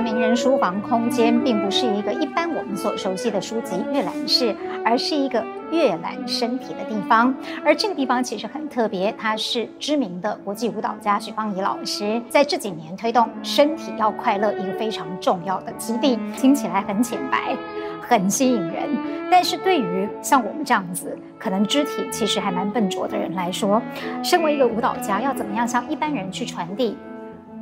[0.00, 4.54] 名人书房空间，并不是一个一般我们所熟悉的书籍阅览室，
[4.84, 7.34] 而是一个阅览身体的地方。
[7.64, 16.18] 而这个地方其实很特别，它是知名的国际舞蹈家许芳怡老师在这几年推动“身体要快乐”一个非常重要的基地。
[16.36, 17.56] 听起来很浅白，
[18.00, 18.88] 很吸引人，
[19.30, 23.80] 但是对于像我们这样子，可能肢体其实还蛮笨拙的人来说，
[24.22, 26.96] 身为一个舞蹈家，要怎么样向一般人去传递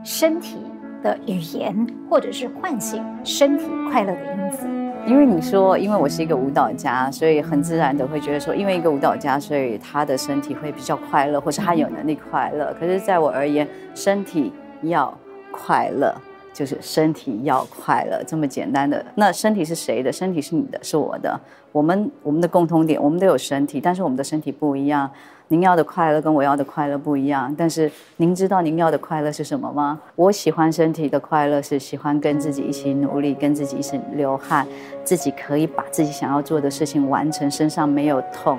[0.04, 0.58] 身体
[1.02, 4.66] 的语言，或者是唤醒身体快乐的因子？
[5.06, 12.74] 因为你说，因为我是一个舞蹈家，所以很自然的会觉得说，因为一个舞蹈家，所以他的身体会比较快乐，或是他有能力快乐。
[12.78, 14.52] 可是，在我而言，身体
[14.82, 15.16] 要
[15.50, 16.14] 快乐，
[16.52, 19.02] 就是身体要快乐这么简单的。
[19.14, 20.12] 那身体是谁的？
[20.12, 21.40] 身体是你的，是我的。
[21.72, 25.10] 我们我们的共通点，我们都有身体，但是我们的身体不一样。
[25.50, 29.98] 您要的快乐跟我要的快乐不一样，但是您知道您要的快乐是什么吗？
[30.14, 34.66] 我喜欢身体的快乐，是喜欢跟自己一起努力，跟自己一起流汗，
[35.04, 38.58] 自己可以把自己想要做的事情完成，身上没有痛，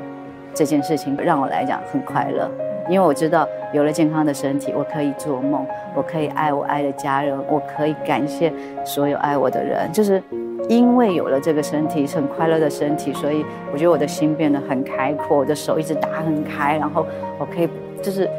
[0.51, 2.49] 这件事情让我来讲很快乐，
[2.89, 5.63] 因为我知道有了健康的身体，我可以做梦，
[5.95, 8.51] 我可以爱我爱的家人，我可以感谢
[8.83, 10.23] 所有爱我的人，就是。
[10.69, 17.05] 因为有了这个身体，很快乐的身体，所以我觉得我的心变得很开阔，我的手一直打很开，然后
[17.39, 17.67] 我可以
[18.03, 18.29] 就是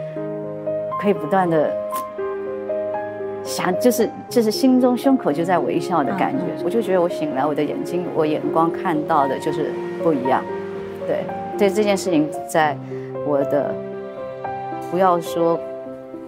[1.01, 1.71] 可以不断的
[3.43, 9.73] 想，就是就是心中胸口就在微笑的感觉，我就觉得我醒来，我的眼睛，我眼光看到的就是
[10.03, 10.41] 不一样。
[11.07, 11.25] 对，
[11.59, 12.77] 对这件事情，在
[13.27, 13.75] 我的
[14.91, 15.59] 不要说。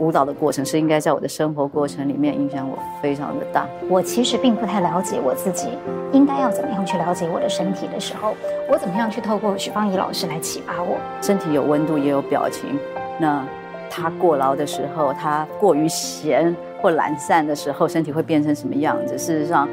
[0.02, 3.68] 舞蹈的过程是应该在我的生活过程里面影响我非常的大。
[3.88, 5.68] 我其实并不太了解我自己
[6.10, 8.34] 应该要怎么样去了解我的身体的时候，
[8.68, 10.98] 我怎么样去透过许芳宜老师来启发我？
[11.20, 12.76] 身体有温度也有表情，
[13.16, 13.46] 那
[13.88, 19.16] 他过劳的时候，他过于闲或懒散的时候，身体会变成什么样子？
[19.16, 19.68] 事实上，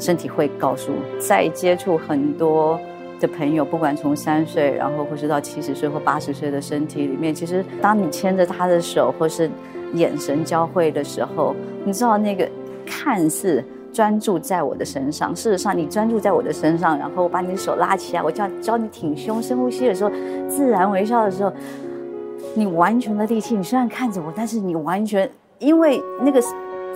[0.00, 0.90] 身体会告诉。
[1.20, 2.76] 在接触很多。
[3.20, 9.50] 的朋友，不管从三岁，然后或是到七十岁或八十岁的身体里面，其实当你牵着他的手，或是
[9.94, 11.54] 眼神交汇的时候，
[11.84, 12.48] 你知道那个
[12.86, 20.10] 看似专注在我的身上，事实上你专注在我的身上，然后我把你的手拉起来，我叫教你挺胸、深呼吸的时候，
[20.48, 21.52] 自然微笑的时候，
[22.54, 26.42] 你完全的力气，你虽然看着我，但是你完全因为那个。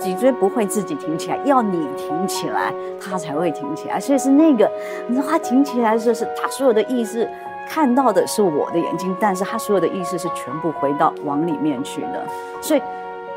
[0.05, 2.71] 脊椎不会自己挺起来，要你挺起来，
[3.01, 3.99] 它才会挺起来。
[3.99, 4.69] 所以是那个，
[5.07, 7.27] 你知道，它挺起来的时候，是它所有的意识
[7.67, 12.23] 看到的是我的眼睛，但是它所有的意识是全部回到往里面去的。
[12.61, 12.81] 所以，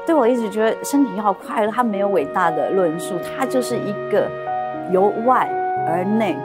[0.04, 4.28] 对我一直觉得身体要快乐，它没有伟大的论述，它就是一个
[4.92, 5.50] 由外
[5.86, 6.36] 而内。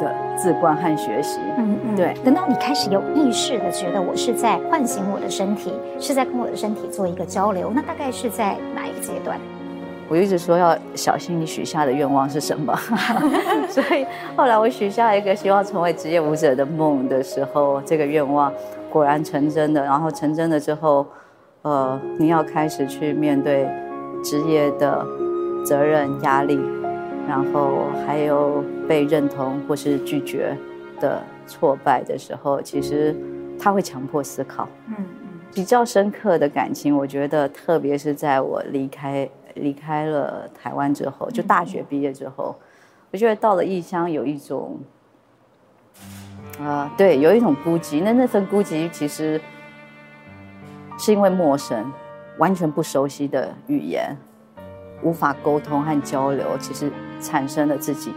[0.00, 2.14] 的自观和学习，嗯嗯，对。
[2.24, 9.38] 等到你开始有意识的觉得我是在唤醒我的身体，是在跟我的身体做一个交流，那大概是在哪一个阶段？
[10.08, 12.72] 我一直说要小心你许下的愿望是什么，
[13.68, 18.52] 所以后来我许下一个希望成为职业舞者的梦的时候，这个愿望
[18.88, 19.82] 果然成真的。
[19.82, 21.04] 然后成真了之后，
[21.62, 23.68] 呃，你要开始去面对
[24.22, 25.04] 职业的
[25.64, 26.60] 责任压力。
[27.28, 30.56] 然后还有被认同或是拒绝
[31.00, 33.14] 的挫败的时候，其实
[33.58, 34.68] 他会强迫思考。
[34.88, 42.54] 嗯嗯，比较深刻的感情，我觉得特别是在我离开离开了台湾之后，就大学毕业之后，
[43.10, 44.78] 我觉得到了异乡有一种，
[46.60, 48.02] 啊，对，有一种孤寂。
[48.02, 49.40] 那那份孤寂其实
[50.98, 51.92] 是因为陌生，
[52.38, 54.16] 完全不熟悉的语言。
[55.02, 58.14] 无法沟通和交流，其实产生了自己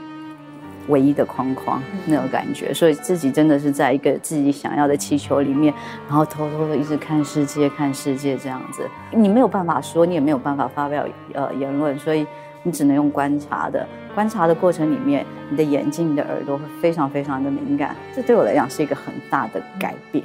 [0.87, 5.73] 唯一的框框那种感觉，所以自己真的是在一个自己想要的气球里面，
[6.07, 8.89] 然后偷偷的一直看世界，看世界这样子。
[9.11, 12.25] 你没有办法说，你也没有办法发表呃言论，所以
[12.63, 13.85] 你只能用观察的。
[14.15, 17.95] 观察的过程里面，你的眼睛、你的耳朵会非常非常的敏感。
[18.15, 20.23] 这对我来讲是一个很大的改变。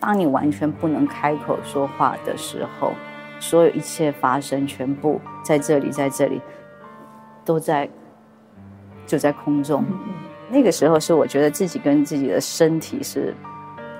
[0.00, 2.92] 当你完全不能开口说话的时候。
[3.42, 6.42] 所有一切发生，全部在这里，在这里，
[7.42, 7.88] 都在，
[9.10, 9.84] 就在空中。
[10.48, 13.34] 那个时候是我觉得自己跟自己的身体是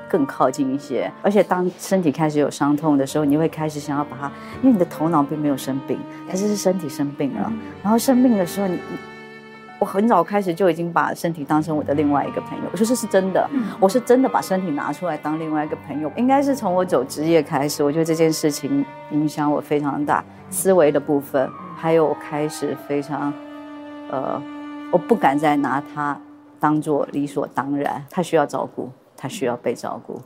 [0.09, 5.99] 更靠近一些，而且当身体开始有伤痛的时候，你会开始想要把它，因为你的头脑并没有生病，
[6.29, 7.53] 但是是身体生病了。
[7.83, 8.79] 然后生病的时候，你。
[9.81, 13.49] 我很早开始就已经把身体当成我的另外一个朋友，我说这是真的，
[13.81, 16.13] 我是真的把身体拿出来当另外一个朋友。
[16.17, 23.33] 应该是从我走职业开始，我觉得这件事情影响我非常大，思维的部分，还有我开始非常，
[24.11, 24.43] 呃，
[24.93, 26.21] 我不敢再拿他
[26.59, 30.21] 当做理所当然，他需要照顾，他需要被照顾。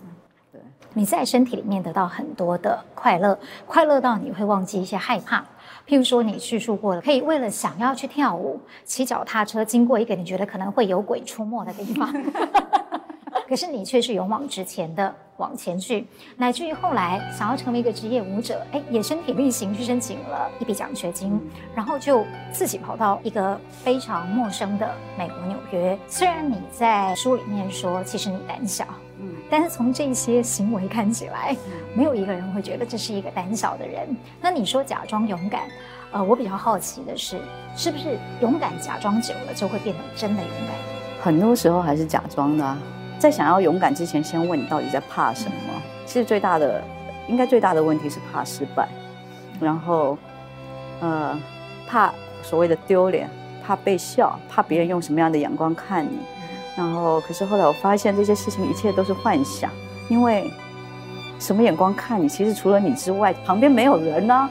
[0.50, 0.61] 对，
[0.94, 5.44] 你在身体里面得到很多的快乐，快乐到你会忘记一些害怕。
[5.87, 12.11] 譬如说，你叙述过的，可以为了想要去跳舞，骑脚踏车经过一个你觉得可能会有鬼出没的地方，
[13.49, 16.06] 可是你却是勇往直前的往前去，
[16.37, 21.41] 乃至于后来想要成为一个职业舞者，哎，也身体力行去申请了一笔奖学金，
[21.75, 25.99] 然后就自己跑到一个非常陌生的美国纽约。
[26.08, 28.87] 虽然你在书里面说，其实你胆小。
[29.50, 31.56] 但是从这些行为看起来，
[31.94, 34.08] 没有一个人会觉得这是一个胆小的人。
[34.40, 35.62] 那你说假装勇敢，
[36.12, 37.40] 呃，我比较好奇的是，
[37.76, 41.23] 是不是勇敢假装久了就会变得真的勇敢？
[41.23, 42.76] 很多时候还是假装的啊。
[43.19, 45.82] 在想要勇敢之前，先问你到底在怕什么？
[46.06, 46.82] 其实最大的，
[47.28, 48.87] 应该最大的问题是怕失败，
[49.58, 50.19] 然后，
[51.00, 51.38] 呃，
[51.88, 52.12] 怕
[52.43, 53.28] 所谓的丢脸，
[53.64, 56.19] 怕被笑，怕别人用什么样的眼光看你。
[56.76, 59.70] 然后，可是后来我发现这些事情一切都是幻想，
[60.08, 60.50] 因为
[61.38, 64.50] 什么眼光看你，其实除了你之外，旁边没有人呢、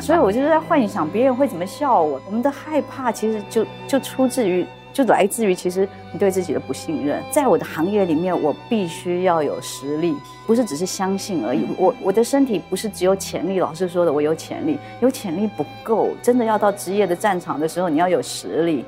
[0.00, 2.20] 所以我就是在幻想别人会怎么笑我。
[2.26, 7.22] 我们的害怕其实就就出自于，就来自于其实你对自己的不信任。
[7.30, 10.14] 在我的行业里面，我必须要有实力，
[10.46, 11.66] 不是只是相信而已。
[11.78, 18.84] 我我的身体不是只有潜力，老师说的我有潜力，有潜力不够，真的要到职业的战场的时候，你要有实力。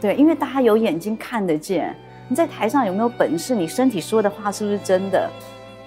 [0.00, 1.94] 对，因为大家有眼睛看得见。
[2.28, 3.54] 你在台上有没有本事？
[3.54, 5.28] 你身体说的话是不是真的？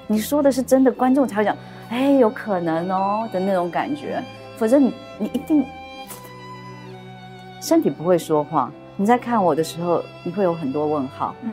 [0.08, 1.56] 你说的是真的，观众才会讲，
[1.90, 4.22] 哎，有可能哦的那种感觉。
[4.58, 5.64] 否则你你一定
[7.62, 8.74] 身体不会说谎。
[9.02, 11.34] 你在看我的时候，你会有很多问号。
[11.42, 11.50] 嗯，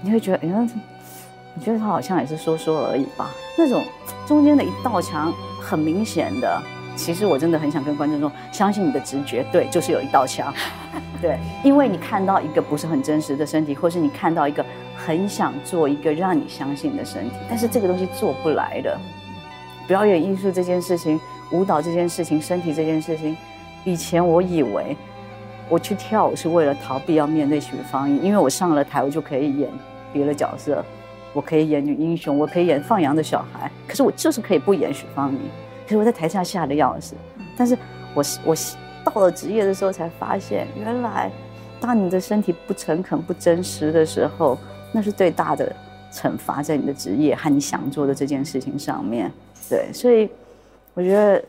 [0.00, 0.68] 你会觉得，哎，
[1.52, 3.28] 你觉得他好像也是说说而已吧？
[3.58, 3.82] 那种
[4.24, 6.62] 中间的一道墙很明显的。
[6.94, 10.54] 其实我真的很想跟观众说，相信你的直觉，对，就是有一道墙，
[11.20, 14.64] 对，因为你看到一个不是很真实的身体，或是你看到一个
[14.96, 18.96] 很想做一个让你相信的身体，但是这个东西做不来的。
[19.88, 21.20] 表演艺术这件事情，
[21.50, 23.36] 舞蹈这件事情，身体这件事情，
[23.82, 24.96] 以前我以为
[25.68, 29.70] 我去跳舞是为了逃避要面对许芳宜，因为我上了台，我就可以演
[30.12, 30.84] 别的角色，
[31.32, 35.38] 我可以演女英雄，我可以演放羊的小孩，可是我就是可以不演许芳宜。
[35.84, 37.14] 可是我在台下吓得要死，
[37.56, 37.76] 但是
[38.14, 38.56] 我我
[39.04, 41.30] 到了职业的时候才发现，原来
[41.80, 44.56] 当你的身体不诚恳、不真实的时候，
[44.92, 45.74] 那是最大的
[46.12, 49.30] 惩罚，在你的职业和你想做的这件事情上面。
[49.68, 50.30] 对，所以
[50.94, 51.44] 我觉得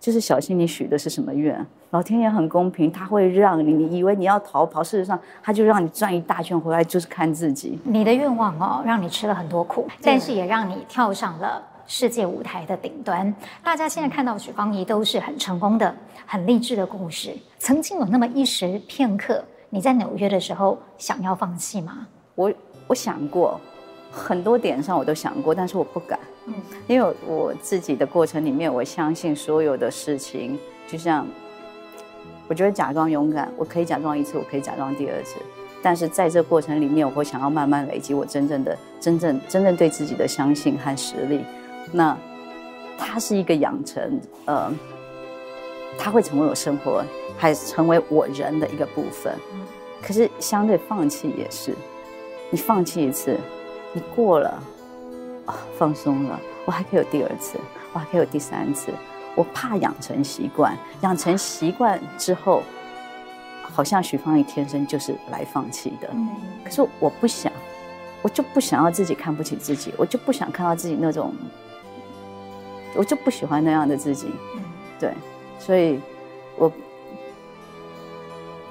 [0.00, 1.64] 就是小心你许的是什么愿，
[1.94, 7.78] 老天爷很公平，他会让你，你以为你要逃跑，事实上他就让你转一大圈回来，就是看自己。
[7.84, 11.62] 你的愿望哦，让你吃了很多苦，但是也让你跳上了。
[11.86, 13.32] 世界舞台的顶端，
[13.62, 15.94] 大家现在看到许芳宜都是很成功的、
[16.26, 17.32] 很励志的故事。
[17.58, 22.08] 曾经有那么一时片刻，你在纽约的时候想要放弃吗？
[22.34, 22.52] 我
[22.88, 23.60] 我想过，
[24.10, 26.18] 很多点上我都想过，但是我不敢。
[26.46, 26.54] 嗯，
[26.88, 30.58] 因为我自己的过程里面，我相信所有的事情，
[30.88, 31.24] 就像
[32.46, 35.36] 我觉得假装勇敢，我可以假装一次，我可以假装第二次，
[35.82, 41.40] 但是在这过程里面，我会想要慢慢累积我真正的、真正、真正对自己的相信和实力。
[41.90, 42.16] 那，
[42.98, 44.70] 它是一个养成，呃，
[45.98, 47.02] 它会成为我生活，
[47.38, 49.32] 还成为我人的一个部分。
[50.02, 51.74] 可是相对放弃也是，
[52.50, 53.38] 你放弃一次，
[53.94, 54.62] 你过了，
[55.46, 57.58] 啊，放松了，我还可以有第二次，
[57.94, 58.92] 我还可以有第三次。
[59.34, 62.62] 我怕养成习惯，养成习惯之后，
[63.62, 66.08] 好像许芳宜天生就是来放弃的。
[66.64, 67.52] 可是我不想，
[68.22, 71.34] 我就不想要自己看不起自己，我就不想看到自己那种。
[72.96, 74.28] 我就不喜欢那样的自己，
[75.00, 75.12] 对，
[75.58, 75.98] 所以，
[76.56, 76.70] 我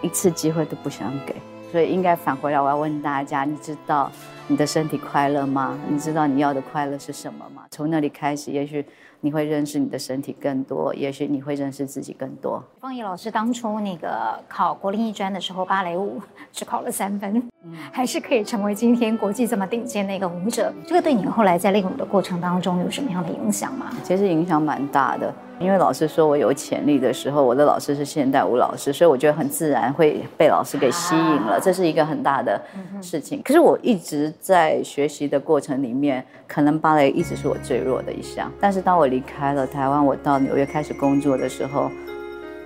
[0.02, 1.36] 一次机会都不想给，
[1.74, 4.10] 所以应该返回来，我要问大家：你知道
[4.48, 5.78] 你的身体快乐吗？
[5.90, 7.64] 你知道你要的快乐是什么吗？
[7.72, 8.86] 从那里开始，也许。
[9.26, 12.62] 你会认识你的身体更多，也许你会认识自己更多。
[12.82, 16.22] 方怡老师当初那个考国立艺专的时候，芭蕾舞
[16.52, 20.74] 只考了三分，嗯，还是可以成为今天国际这么顶尖的一个舞者。
[20.86, 23.94] 这个对你后来在练舞的过程当中有什么样的影响吗？
[24.04, 25.34] 其实影响蛮大的。
[25.64, 32.62] 因为老师说我有潜力的时候，我的老师是现代舞老师，所以我觉得很自然会被老师给吸引了，这是一个很大的
[33.02, 33.42] 事情。
[33.44, 38.52] 可是我一直在学习的过程里面，可能芭蕾一直是我最弱的一项。
[38.60, 41.90] 但是当我离开了台湾，我到纽约开始工作的时候，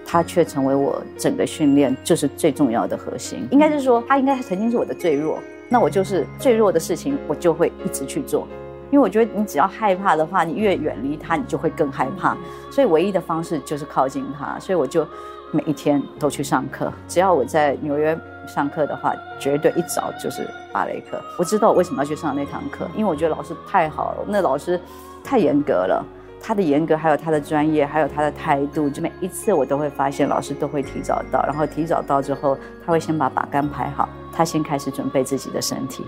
[0.03, 3.47] 它却成为我整个训练就是最重要的核心。
[3.51, 5.37] 应该是说，它应该曾经是我的最弱，
[5.69, 8.47] 那我就是最弱的事情，我就会一直去做。
[8.89, 12.35] 因为我觉得你只要害怕的话，你越远离他，你就会更害怕。
[12.71, 14.57] 所以唯一的方式就是靠近他。
[14.59, 15.05] 所以我就
[15.51, 16.91] 每一天都去上课。
[17.07, 18.17] 只要我在纽约
[18.47, 21.21] 上课的话，绝对一早就是芭蕾课。
[21.37, 24.79] 我知道我为什么要去上那堂课，因为我觉得老师太好了，那老师
[25.23, 26.05] 太严格了。
[26.39, 36.05] 他的严格，还有他的专业，还有他的态度，就每一次我都会发现，老师都会提早到，然后提早到之后，他会先把把杆排好，他先开始准备自己的身体。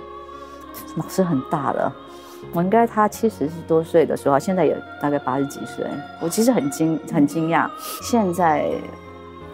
[0.96, 1.92] 老师很大了，
[2.54, 5.86] 我应该他七十多岁的时候，现在也大概八十几岁。
[6.20, 7.70] 我其实很惊很惊讶，
[8.02, 8.66] 现在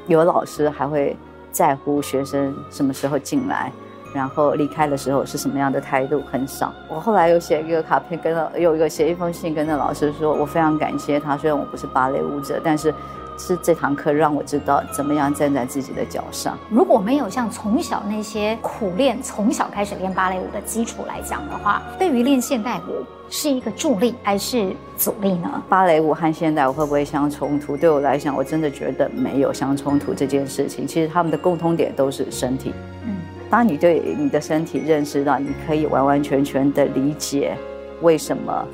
[0.07, 1.15] 有老师还会
[1.51, 3.71] 在乎学生什么时候进来。
[4.13, 6.23] 然后离开的时候是什么样的态度？
[6.31, 6.73] 很少。
[6.87, 11.35] 我后来又写一个卡片，跟了有一个写一封信，跟那老师说，我非常感谢他。
[11.35, 12.93] 虽然我不是芭蕾舞者，但是
[13.37, 16.57] 是这堂课让我知道怎么样站在自己的脚上。
[16.69, 25.63] 如果没有像从小那些苦练，从小开始练芭蕾舞的基础来讲的话，对于练现代舞是一个助力还是阻力呢？
[25.67, 27.75] 芭蕾舞和现代舞会不会相冲突？
[27.75, 30.87] 对我来讲，我真的觉得没有相冲突这件事情。
[30.87, 32.73] 其实他们的共通点都是身体。
[33.05, 33.17] 嗯。
[33.49, 37.55] 当你对你的身体认识到，你可以完完全全的理解
[38.01, 38.65] 为什么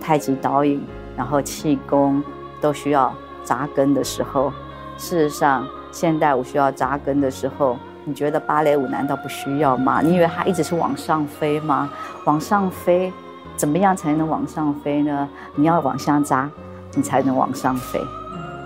[0.00, 0.80] 太极导引，
[1.16, 2.22] 然后气功
[2.60, 3.12] 都需要
[3.48, 4.52] 扎根的时候，
[4.98, 10.02] 事实上现代舞需要扎根的时候，你觉得芭蕾舞难道不需要吗？
[10.02, 11.88] 你以为它一直是往上飞吗？
[12.26, 13.10] 往上飞，
[13.56, 15.26] 怎么样才能往上飞呢？
[15.54, 16.50] 你要往下扎，
[16.94, 17.98] 你才能往上飞。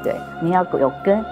[0.02, 1.24] 对，你要有根，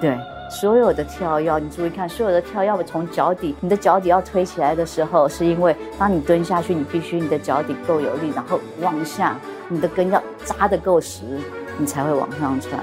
[0.00, 0.16] 对。
[0.48, 9.34] 所有的跳跃，你注意看，所有的跳跃，我从脚底，你的脚底要推起来的时候，是因为当你蹲下去，你必须你的脚底够有力，然后往下，
[9.68, 11.40] 你的根要扎得够实，
[11.78, 12.80] 你才会往上窜。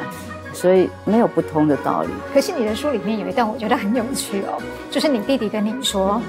[0.54, 2.10] 所以没有不通的道理。
[2.34, 6.22] 可是你的书里面有一段我觉得很有趣哦，就是你弟弟跟你说。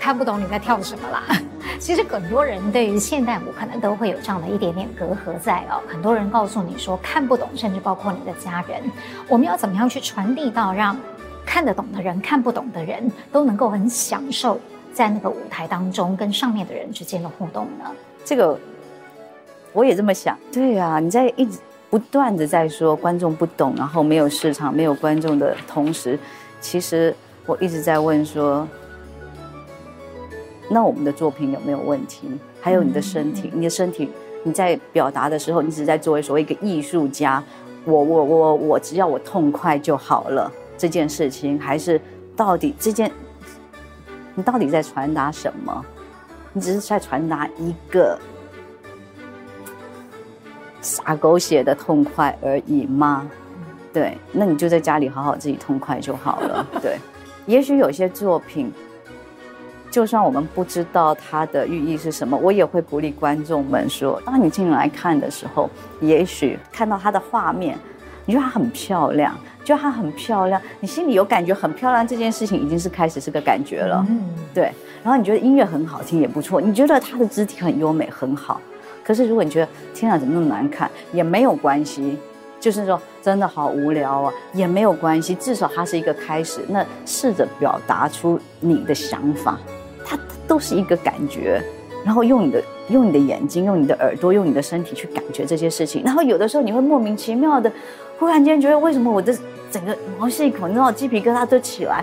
[0.00, 1.24] 看不懂你在跳什么啦？
[1.80, 5.82] 其实很多人对于现代舞可能都会有这样的一点点隔阂在哦。
[5.88, 8.80] 很多人告诉你说看不懂，甚至包括你的家人。
[9.26, 10.96] 我们要怎么样去传递到让
[11.44, 14.58] 看得懂的人、看不懂的人都能够很享受
[14.92, 17.90] 在那个舞台当中跟上面的人之间的互动呢？
[18.24, 18.56] 这个
[19.72, 20.38] 我也这么想。
[20.52, 21.58] 对啊，你在一直
[21.90, 26.18] 不断的在说观众不懂，然后没有市场、没有观众的同时，
[26.60, 27.14] 其实
[27.46, 28.66] 我一直在问说。
[30.70, 32.28] 那我们的作品有没有问题？
[32.60, 34.10] 还有你的身体，你的身体，
[34.42, 37.42] 你在表达的时候，你只是在作为所谓一个艺术家，
[37.86, 40.52] 我我我我，只要我痛快就好了。
[40.76, 41.98] 这件事情还是
[42.36, 43.10] 到底这件，
[44.34, 45.82] 你到底在传达什么？
[46.52, 48.18] 你只是在传达一个
[50.80, 53.28] 撒狗血的痛快而已吗？
[53.92, 56.66] 对，那你就在家里好好自己痛快就好了。
[56.80, 56.98] 对，
[57.46, 58.72] 也许有些作品。
[59.90, 65.68] 就算我们不知道它的寓意是什么，我也会鼓励观众们说：当你进来看的时候，
[65.98, 67.76] 也许看到它的画面，
[68.26, 74.04] 你觉得它很漂亮，觉得它很漂亮，你心里有感觉很漂亮，这件事情已经是开始是个感觉了。
[74.10, 74.70] 嗯，对。
[75.02, 78.60] 然后你觉得音乐很好听也不错，你觉得它的肢体很优美很好。
[79.08, 82.18] 可是如果你觉得天啊怎么那么难看，也没有关系，
[82.60, 86.60] 就是说真的好无聊啊，也没有关系，至少它是一个开始。
[86.68, 89.58] 那试着表达出你的想法。
[90.04, 91.62] 它都是一个感觉，
[92.02, 96.02] 然后用你的用你的眼睛，用你的耳朵，用你的身体去感觉这些事情。
[96.02, 97.70] 然后有的时候你会莫名其妙的，
[98.18, 99.36] 忽然间觉得为什么我的
[99.70, 102.02] 整个毛细孔，你知道鸡皮疙瘩都起来，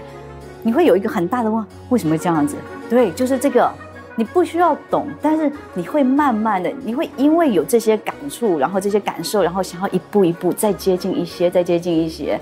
[0.61, 2.55] 你会有一个很大的问，为什么这样子？
[2.87, 3.71] 对，就是这个，
[4.15, 12.39] 你不需要懂，但是你会慢慢的，你会因为有这些感触，然后这些感受，然后想要一步一步再接近一些，再接近一些，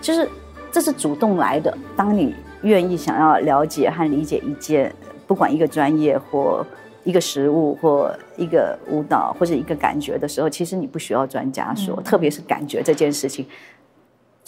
[0.00, 0.28] 就是
[0.70, 1.76] 这是主动来的。
[1.96, 2.34] 当你。
[2.62, 4.92] 愿意想要了解和理解一件，
[5.28, 6.66] 不管一个专业或
[7.04, 13.46] 一个食物或一个舞蹈或者一个感觉的时候，其实你不需要专家说，嗯、特别是感觉这件事情，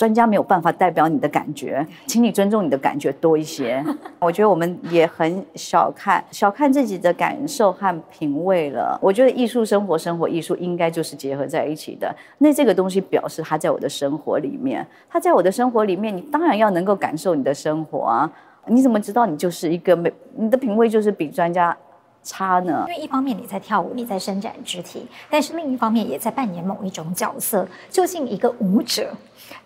[0.00, 3.84] 专家没有办法代表你的感觉， 请你尊重你的感觉多一些。
[4.18, 8.98] 我觉得我们也很小看小看自己的感受和品味了。
[9.02, 12.16] 我觉得艺术生活，生活艺术应该就是结合在一起的。
[12.38, 18.32] 那这个东西表示它在我的生活里面，它在我的生活里面，你当然要能够感受你的生活啊。
[18.68, 21.76] 你怎么知道你就是一个没你的品味就是比专家
[22.22, 22.84] 差呢？
[22.88, 27.66] 因为一方面你在跳舞，你在伸展肢体，但是另一方面也在扮演某一种角色。
[27.90, 29.10] 究竟一个舞者？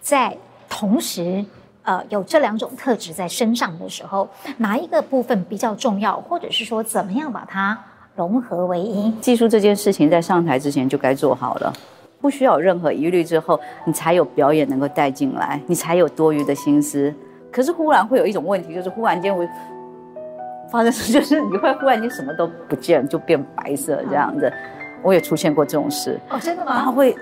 [0.00, 0.36] 在
[0.68, 1.44] 同时，
[1.82, 7.78] 呃，有这两种特质在身上的时候，哪一个部分比较重要，或者是说怎么样把它
[8.14, 9.10] 融合为一？
[9.20, 11.72] 技术这件事情在上台之前就该做好了，
[12.20, 17.12] 不需要有任何疑虑，之后你才有表演能够带进来，你才有多余的心思。
[17.52, 19.46] 可是忽然会有一种问题，就是忽然间会
[20.74, 24.52] 发生，就是你会忽然间什么都不见，就变白色这样子。
[25.02, 26.18] 我也出现过这种事。
[26.30, 26.74] 哦，真的吗？
[26.74, 27.14] 然后会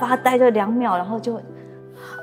[0.00, 1.34] 发呆个两秒，然后就。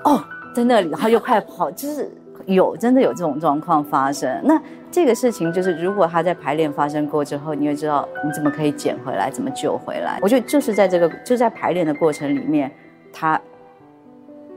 [0.04, 0.22] 哦，
[0.54, 2.12] 在那里，然后又快跑，就是
[2.46, 4.30] 有真的有这种状况发生。
[4.44, 4.60] 那
[4.92, 10.20] 这个事情就是，如果他在排练发生过之后，你会知道你怎么可以捡回来，怎么救回来。
[10.22, 12.72] 我觉得就是在这个就在排练的过程里面，
[13.14, 13.40] 他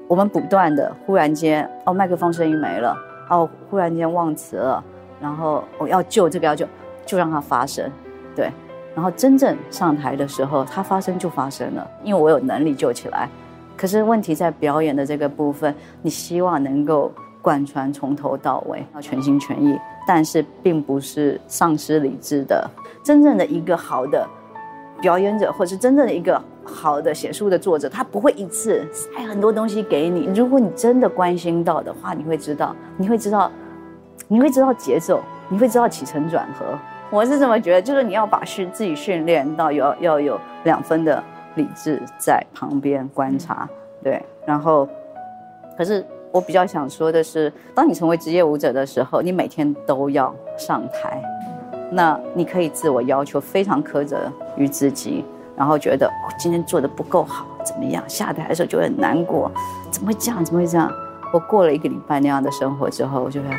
[0.09, 2.97] 我们不断的忽然间哦，麦克风声音没了，
[3.29, 4.83] 哦，忽然间忘词了，
[5.21, 6.67] 然后我要救这个要救，
[7.05, 7.91] 就让它发生，
[8.35, 8.51] 对。
[8.95, 13.29] 然后真正上台的时候，它发生就发生了，因为我有能力救起来。
[13.77, 17.11] 可是问题在表演的这个部分，你希望能够
[17.41, 22.69] 贯穿从头到尾，要全心全意，但是并不是丧失理智的。
[23.03, 24.29] 真正的一个好的
[25.01, 30.27] 表演者，或者是真正的一个好的写书的作者，他不会一次塞很多东西给你。
[30.35, 33.51] 如果你真的关心到的话，你会知道，你会知道，
[34.33, 36.65] 你会知道节奏，你会知道起承转合。
[37.11, 41.21] 我是这么觉得，就是你要把训自己训练到有要有两分的
[41.57, 43.69] 理智在旁边观察，
[44.05, 44.23] 对。
[44.47, 44.89] 然后，
[45.77, 51.21] 可是我比较想说的是，当你成为职业舞者的时候，你每天都要上台，
[51.91, 55.25] 那你可以自我要求非常苛责于自己，
[55.57, 58.01] 然后觉得我今天做的不够好，怎么样？
[58.09, 59.51] 下台的时候就会很难过，
[59.91, 60.45] 怎么会这样？
[60.45, 60.89] 怎么会这样？
[61.33, 63.55] 我过了一个礼拜那样的生活之后，我就觉得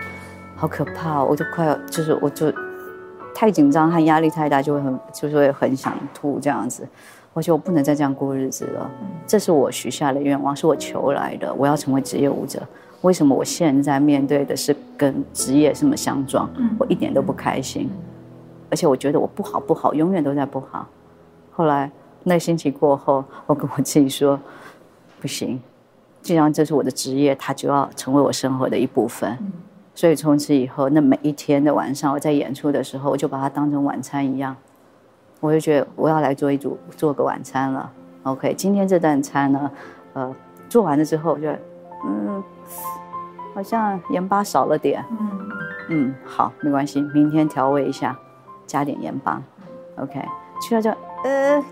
[0.62, 2.53] 好可怕，我就快要就是我就。
[3.34, 6.88] 太紧张和压力太大，就会很，就是会很想吐这样子。
[7.34, 8.91] 我觉得我不能再这样过日子了。
[9.25, 11.51] 这是我许下的愿望，是我求来的。
[11.56, 12.62] 我要成为职业舞者。
[13.01, 16.48] 为什么我现在面对的是跟职业这么相撞？
[16.77, 17.89] 我一点都不开心，
[18.70, 20.88] 而且我觉得我不好不好，永远都在不好。
[21.51, 21.89] 后来
[22.24, 24.39] 那星期过后，我跟我自己说，
[25.20, 25.60] 不行，
[26.22, 29.36] 既然这是我的职业，它就要成为我生活的一部分。
[29.94, 34.56] 所以从此以后，那每一天的晚上，我在演出的时候，我就把它当成晚餐一样。
[35.42, 37.92] 我就觉得我要来做一组做个晚餐了。
[38.24, 39.72] OK，今天这顿餐呢，
[40.14, 40.34] 呃，
[40.70, 41.60] 做完了之后，我觉得
[42.06, 42.44] 嗯，
[43.54, 45.04] 好像盐巴少了点。
[45.10, 45.30] 嗯
[45.90, 48.18] 嗯，好，没关系，明天调味一下，
[48.66, 49.42] 加点盐巴。
[49.98, 50.24] OK，
[50.62, 50.90] 去了就
[51.24, 51.64] 呃，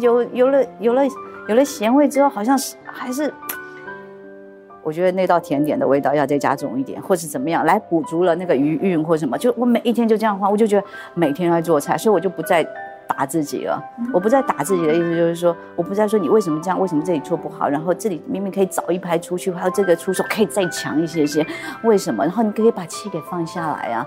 [0.00, 1.02] 有有了有了
[1.48, 3.32] 有了咸味之后，好像是还是。
[4.84, 9.36] 我觉得那道甜点的味道要再加重一点，或是怎么样来补足了那个余韵或什么。
[9.36, 12.62] 就我每一天就这样换，我就觉得每天在做菜，所以我就不再
[13.08, 13.82] 打自己了。
[14.12, 21.46] 我不再打自己的意思就是说，我不再说你为什么这样，为什么这里做不好，然后这里明明可以早一拍出去，还有这个出手可以再强一些些，
[21.82, 22.22] 为什么？
[22.22, 24.06] 然后你可以把气给放下来啊。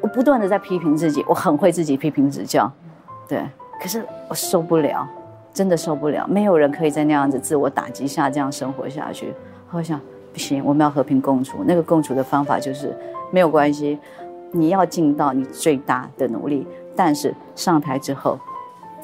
[0.00, 2.70] 我不断的在批评自己，我很会自己批评指教，
[3.26, 3.42] 对，
[3.80, 5.08] 可是我受不了。
[5.56, 9.32] 真的受不了，没有人可以在那样子自我打击下这样生活下去。
[9.70, 9.98] 我想
[10.30, 11.64] 不行，我们要和平共处。
[11.66, 12.94] 那个共处的方法就是
[13.32, 13.98] 没有关系，
[14.52, 16.66] 你要尽到你最大的努力。
[16.94, 18.38] 但是上台之后，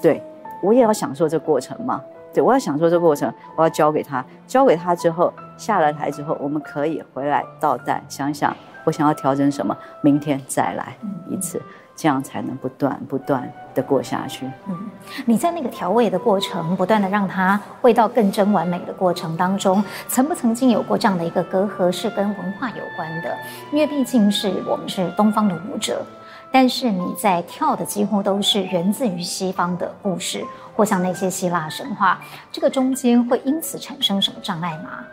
[0.02, 0.22] 对，
[0.62, 2.02] 我也要享受这过程嘛。
[2.34, 10.94] 对，我要享受这过程，我要交给他，交给他之后下了台之后，我们可以回来倒带，想想我想要调整什么，明天再来
[11.30, 11.58] 一次。
[11.94, 14.50] 这样才能不断不断的过下去。
[14.66, 14.90] 嗯，
[15.24, 23.36] 你在那个调味的过程，不断的让它味道更真完美的过程当中，曾不曾经有过这样的一个隔阂，是跟文化有关的？
[23.70, 26.04] 因为毕竟是我们是东方的舞者，
[26.50, 35.04] 但是你在跳的几乎都是源自于西方的故事，或像那些希腊神话，这个中间会因此产生什么障碍吗？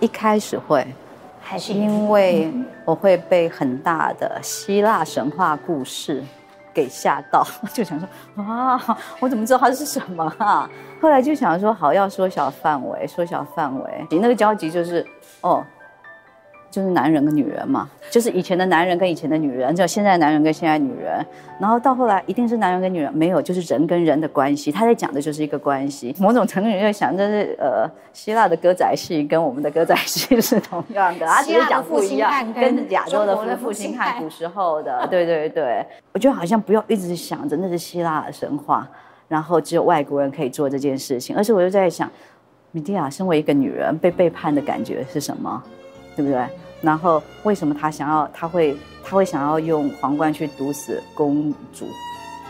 [0.00, 0.86] 一开始会。
[1.46, 2.50] 还是因为
[2.84, 6.24] 我会被很大的希腊神话故事
[6.72, 8.08] 给吓到， 就想说
[8.42, 8.80] 啊，
[9.20, 10.68] 我怎么知道它是什么啊？
[11.00, 14.06] 后来就想说好，要缩小范围，缩小范围。
[14.10, 15.06] 你那个交集就是
[15.42, 15.62] 哦。
[16.74, 21.24] 就是男人跟女人嘛，就是以前的男人跟以前的女人，就现在男人跟现在女人，
[21.60, 24.72] 然后到后来一定是男人跟女人，没有，就是人跟人的关系。
[24.72, 26.12] 他在讲的就是一个关系。
[26.18, 35.86] 某种程度你就想，这是呃希腊的歌仔戏跟我们的歌仔戏是同样的，他只是讲不一样，跟亚洲的复兴汉古时候的，对对对。
[36.12, 38.84] 我觉得好像不要一直想着那是希腊的神话，
[39.28, 42.10] 然后只有外国人可以做这件事情，而且我就在想，
[42.72, 45.62] 米蒂亚身为一个女人被背叛的感觉是什么，
[46.16, 46.44] 对不对？
[46.84, 48.28] 然后为什么他想要？
[48.32, 51.86] 他会他会想要用皇冠去毒死公主，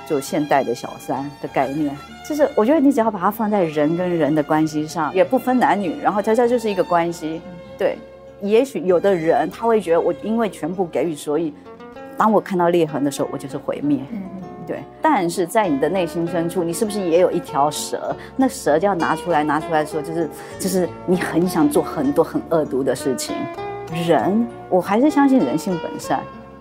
[0.07, 1.97] 就现代的小三的概念。
[2.29, 7.41] 就是我觉得你只要把它放在人跟人的关系上，也不分男女，然后它这就是一个关系。
[7.77, 7.99] 对，
[8.41, 11.53] 也许有的人他会觉得我因为全部给予，所以
[12.17, 14.01] 当我看到裂痕的时候，我就是毁灭。
[14.67, 14.83] 对。
[15.03, 18.17] 但是在你的内心深处，你是不是也有一条蛇？
[18.37, 23.37] 那蛇就要拿出来，拿出来说，就是就是你很想做很多很恶毒的事情。
[23.93, 26.21] 人，我还是相信人性本善，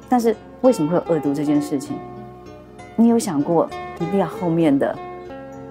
[0.09, 1.95] 但是为什么会有恶毒这件事情？
[2.95, 3.67] 你有想过
[3.99, 4.95] 一定要后面的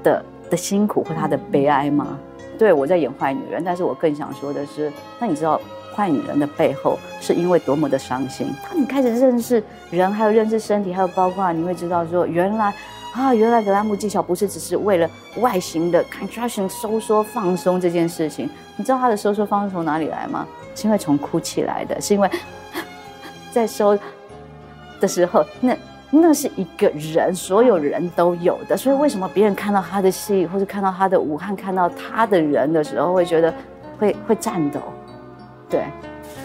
[0.02, 2.18] 的的辛苦和他的悲哀吗？
[2.58, 5.60] 对，我在演坏女人，但是我更想说的是，那你知道
[5.94, 8.48] 坏女人的背后是因为多么的伤心。
[8.68, 12.72] 当你开始认识人，还有认识身体，还有包括你会知道说，原来
[13.12, 18.48] 啊，原来格拉姆技巧不是只是为了外形的 contraction 收缩放松这件事情。
[18.76, 20.46] 你知道它的收缩放松从哪里来吗？
[20.74, 22.30] 是因为从哭泣来的，是因为
[23.52, 23.98] 在收
[25.00, 25.76] 的时候那。
[26.14, 33.54] 那是一个人，所有人都有的，所以为什么别人看到他的戏，或者看到他的武汉，看到他的人的时候，会觉得
[33.98, 34.78] 会会颤抖？
[35.70, 35.86] 对，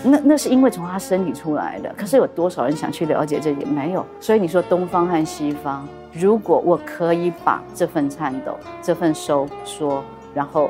[0.03, 1.93] 那那是因为从他身体出来的。
[1.97, 3.67] 可是有多少人想去了解这点？
[3.67, 4.05] 没有。
[4.21, 10.69] 所以你说东方和西方，如果我可以把这份颤抖、这份收缩，然后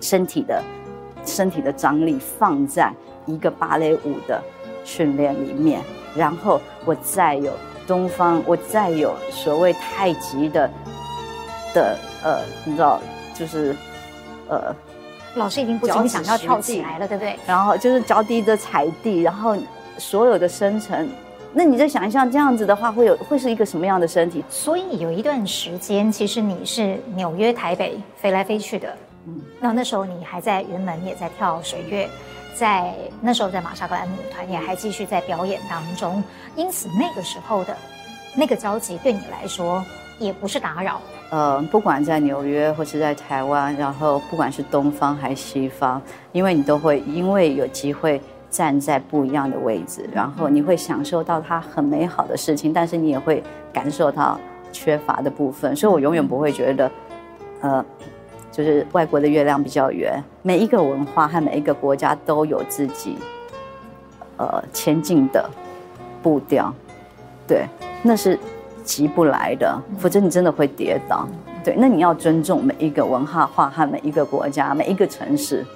[0.00, 0.62] 身体的
[1.24, 2.92] 身体的张力放在
[3.26, 4.42] 一个芭蕾舞的
[4.84, 5.80] 训练里面，
[6.16, 7.52] 然后我再有。
[7.86, 10.70] 东方，我再有所谓太极的
[11.74, 12.98] 的呃，你知道，
[13.34, 13.76] 就是
[14.48, 14.74] 呃，
[15.34, 17.38] 老师已经不仅想要跳起来了，对不对？
[17.46, 19.54] 然后就是脚底的踩地，然后
[19.98, 21.06] 所有的深层，
[21.56, 24.44] 那你再想一下，这样子的话，会有会是一个什么样的身体？
[24.50, 28.92] 所以有一段时间，其实你是纽约、台北飞来飞去的，
[29.28, 32.08] 嗯，那那时候你还在云门，也在跳水月。
[32.56, 36.22] 在那时候，在玛莎格兰姆团也还继续在表演当中，
[36.54, 37.76] 因此那个时候的
[38.36, 39.84] 那个交集对你来说
[40.20, 41.00] 也不是打扰。
[41.30, 48.20] 呃，不管在纽约或是在台湾，然后不管是东方还是西方，因为你都会因为有机会
[48.54, 54.38] 站在不一样的位置，然后你会享受到它很美好的事情，但是你也会感受到
[54.70, 56.90] 缺乏的部分，所以我永远不会觉得，
[57.60, 57.84] 呃。
[58.56, 63.16] 就是外国的月亮比较圆，每一个文化和每一个国家都有自己，
[64.36, 65.50] 呃，前进的
[66.22, 66.72] 步调，
[67.48, 67.66] 对，
[68.00, 68.38] 那是
[68.84, 71.26] 急不来的，否则你真的会跌倒。
[71.64, 75.66] 对，那你要尊重每一个文化化和每一个国家、每一个城市。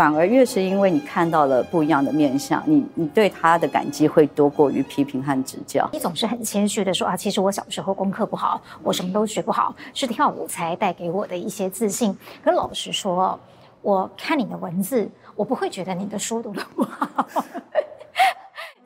[0.00, 5.86] 反而越是因为你看到了不一样的面相，你你对他的感激会多过于批评和指教。
[5.92, 12.16] 你总是很谦虚的说啊，其实我小时候功课不好，我什么都学不好，是跳舞才带给我的一些自信。
[12.42, 13.38] 可老实说，
[13.82, 17.26] 我看你的文字，我不会觉得你的书读的不好。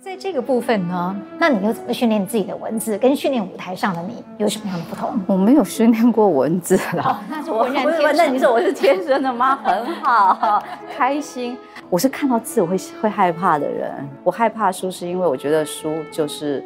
[0.05, 2.99] 在这个部分呢，那你又怎么训练自己的文字？
[2.99, 5.19] 跟训练舞台上的你有什么样的不同？
[5.27, 8.17] 我没有训练过文字啦，哦、那是浑然天成。
[8.19, 9.57] 那你说我是天生的吗？
[9.65, 10.63] 很好，
[10.95, 11.57] 开心。
[11.89, 13.91] 我是看到字我会会害怕的人。
[14.23, 16.63] 我害怕书是因为我觉得书就是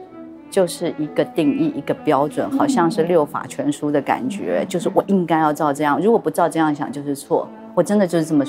[0.50, 7.48] 就是一个定义，一个标准，好像是六法全书的感觉，嗯、就是我应该要照这样，如果不照这样想就是错。
[7.76, 8.44] 我真的就是这么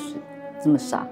[0.59, 1.05] 这么傻。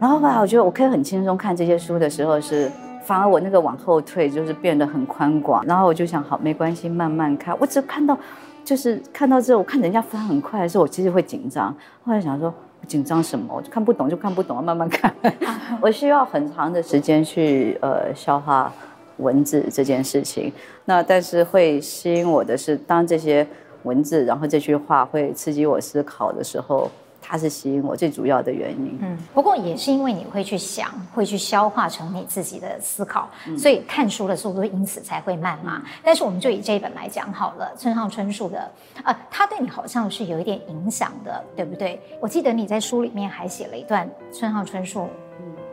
[0.00, 5.64] 然后吧，我觉得我可以很轻松看这些书的时候是，是反而我那个往后退就是变得很宽广。
[5.66, 7.56] 然后我就想，好，没关系，慢慢看。
[7.58, 8.16] 我只看到，
[8.64, 11.74] 就是看到之后，我看人家翻很快的时候，我其实会紧张。
[12.04, 13.52] 后来想说，我紧张什么？
[13.52, 15.12] 我就看不懂就看不懂，慢慢看。
[15.82, 18.72] 我需要很长的时间去呃消化
[19.16, 20.52] 文字这件事情。
[20.84, 23.44] 那但是会吸引我的是，当这些
[23.82, 26.88] 文字，然后这句话会刺激我思考的时候。
[27.28, 28.98] 它是吸引我最主要的原因。
[29.02, 35.82] 嗯，不过也是因为你会去想，会去消化成你自己的思考，嗯、所以看书的速度因此才会慢嘛。
[36.02, 38.70] 但是我们就以这一本来讲好了，村上春树的，
[39.04, 42.00] 呃，他对你好像是有一点影响的，对不对？
[42.18, 45.10] 我记得你在书里面还写了一段村上春树，嗯，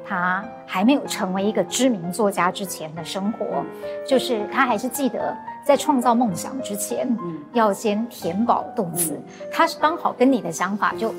[0.08, 3.46] 他还没有成为一个知名作家之前的生活，
[4.08, 5.36] 就是他还是记得。
[5.66, 9.20] 在创造梦想之前，嗯，要先填饱肚子。
[9.52, 11.12] 他是刚好跟你的想法就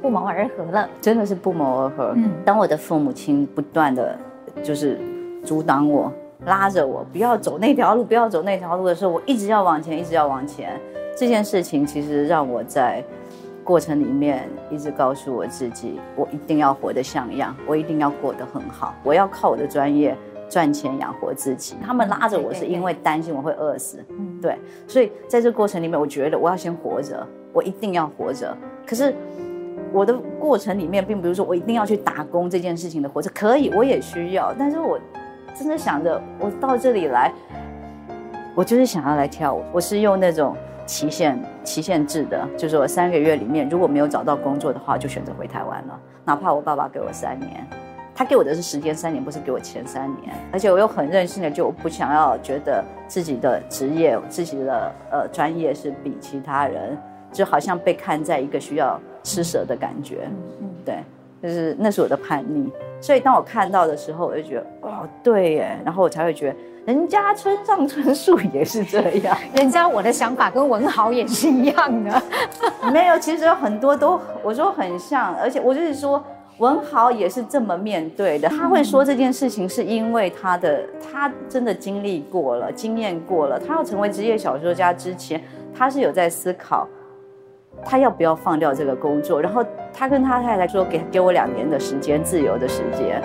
[0.00, 2.14] 不谋而合了，真的是不谋而合。
[2.16, 4.18] 嗯，当我的父母亲不断的
[4.62, 4.98] 就是
[5.44, 6.10] 阻挡我、
[6.46, 10.80] 拉着我不要走那条路、不要走那条路的时候，我一直要往前，一直要往前。
[11.14, 13.04] 这件事情其实让我在
[13.70, 20.16] 过程里面一直告诉我自己，我一定要活得像样，我一定要过得很好，我要靠我的专业。
[20.48, 24.04] 赚钱养活自己，他们拉着我是因为担心我会饿死，
[24.42, 28.52] 对，所以在这个过程里面，我觉得我要先活着，我一定要活着。
[28.84, 29.14] 可是
[29.92, 34.52] 我的过程里面，并不是说我一定要去打工这件事情的活着，可以，我也需要。
[34.58, 34.98] 但是我
[35.54, 37.32] 真的想着，我到这里来，
[38.56, 39.62] 我就是想要来跳舞。
[39.72, 47.64] 我是用那种期限期限制的，就是我三个月里面如果没有找到工作的话，就选择回台湾了，哪怕我爸爸给我三年。
[48.12, 56.98] 他给我的是时间三年，不是给我钱三年，而且我又很任性的，就不想要觉得自己的职业、自己的呃专业是比其他人，
[57.32, 60.28] 就好像被看在一个需要施舍的感觉，
[60.60, 61.04] 嗯，对，
[61.42, 62.70] 就是那是我的叛逆。
[63.00, 72.22] 所以当我看到的时候，我就觉得哦，对耶，然后我才会觉得人家村上春树也是这样， 人家我的想法跟文豪也是一样的，
[72.92, 76.22] 没有，其实有很多都我说很像，而且我就是说。
[76.58, 78.46] 文豪也是这么面对的。
[78.50, 83.58] 他会说这件事情，是因为他的他真的经历过了，经验过了。
[83.58, 85.42] 他要成为职业小说家之前，
[85.74, 86.86] 他是有在思考，
[87.84, 89.40] 他要不要放掉这个工作。
[89.40, 93.22] 然后他跟他太太说：“给给我两年的时间，自由的时间。”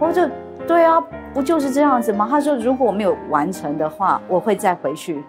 [0.00, 0.28] 我就
[0.66, 1.00] 对啊，
[1.32, 2.26] 不就是这样子吗？
[2.28, 5.22] 他说：“如果我没有完成的话，我会再回去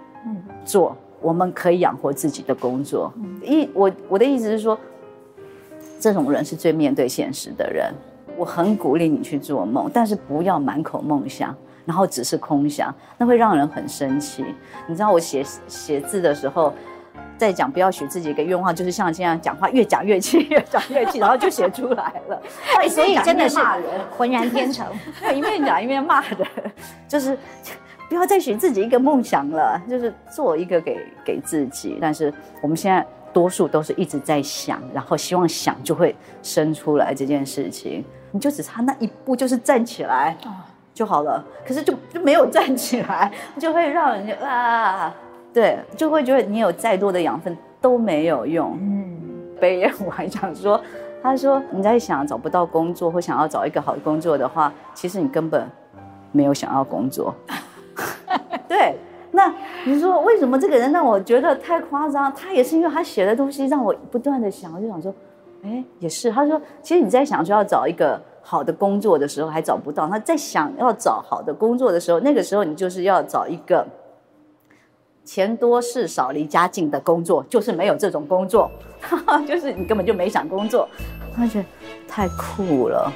[0.64, 4.78] 做我们可以养活自己的工作。”一我我的意思是说，
[6.00, 7.94] 这种人是最面对现实的人。
[8.38, 14.44] 我很鼓励你去做梦，但是不要满口梦想，然后只是空想，那会让人很生气。
[14.88, 16.74] 你知道我写写字的时候。
[17.38, 22.42] 在讲不要许自己一个愿望，就是像这样讲话，越讲越气，越讲越气， 然后就写出来了。
[22.90, 23.60] 所以真的是
[24.18, 24.86] 浑然天成，
[25.36, 26.48] 一面讲一面骂人，
[27.08, 27.38] 就是
[28.08, 31.98] 不要再许自己一个梦想了，就是做一个给给自己。
[32.00, 40.38] 但是我们现在多数都是一直在想，然后希望想就会生出来这件事情，你就只差那一步，就是站起来
[40.94, 41.44] 就好了。
[41.68, 45.14] 可是就就没有站起来，就会让人家啊。
[45.56, 48.78] 对，就会觉得你有再多的养分都没有用。
[48.78, 49.18] 嗯，
[49.58, 50.80] 北野我还想说，
[51.24, 55.66] 他说你在想找不到工作或想要找一个好的工作的话，其实你根本
[56.34, 57.34] 没有想要工作。
[58.68, 58.98] 对，
[59.32, 62.30] 那你说为什么这个人让我觉得太夸张？
[62.34, 65.16] 他也是因为他写的东西让我不断的想，我就想说，
[65.64, 66.30] 哎，也是。
[66.30, 73.88] 他说，其实你在想说要找一个好的工作的时候还找不到，他在想要找好的工作的时候，那个时候你就是要找一个。
[75.26, 78.70] 钱多事少离家近的工作，就是没有这种工作，
[79.48, 80.88] 就是你根本就没想工作，
[81.38, 81.66] 而且
[82.08, 83.12] 太酷了。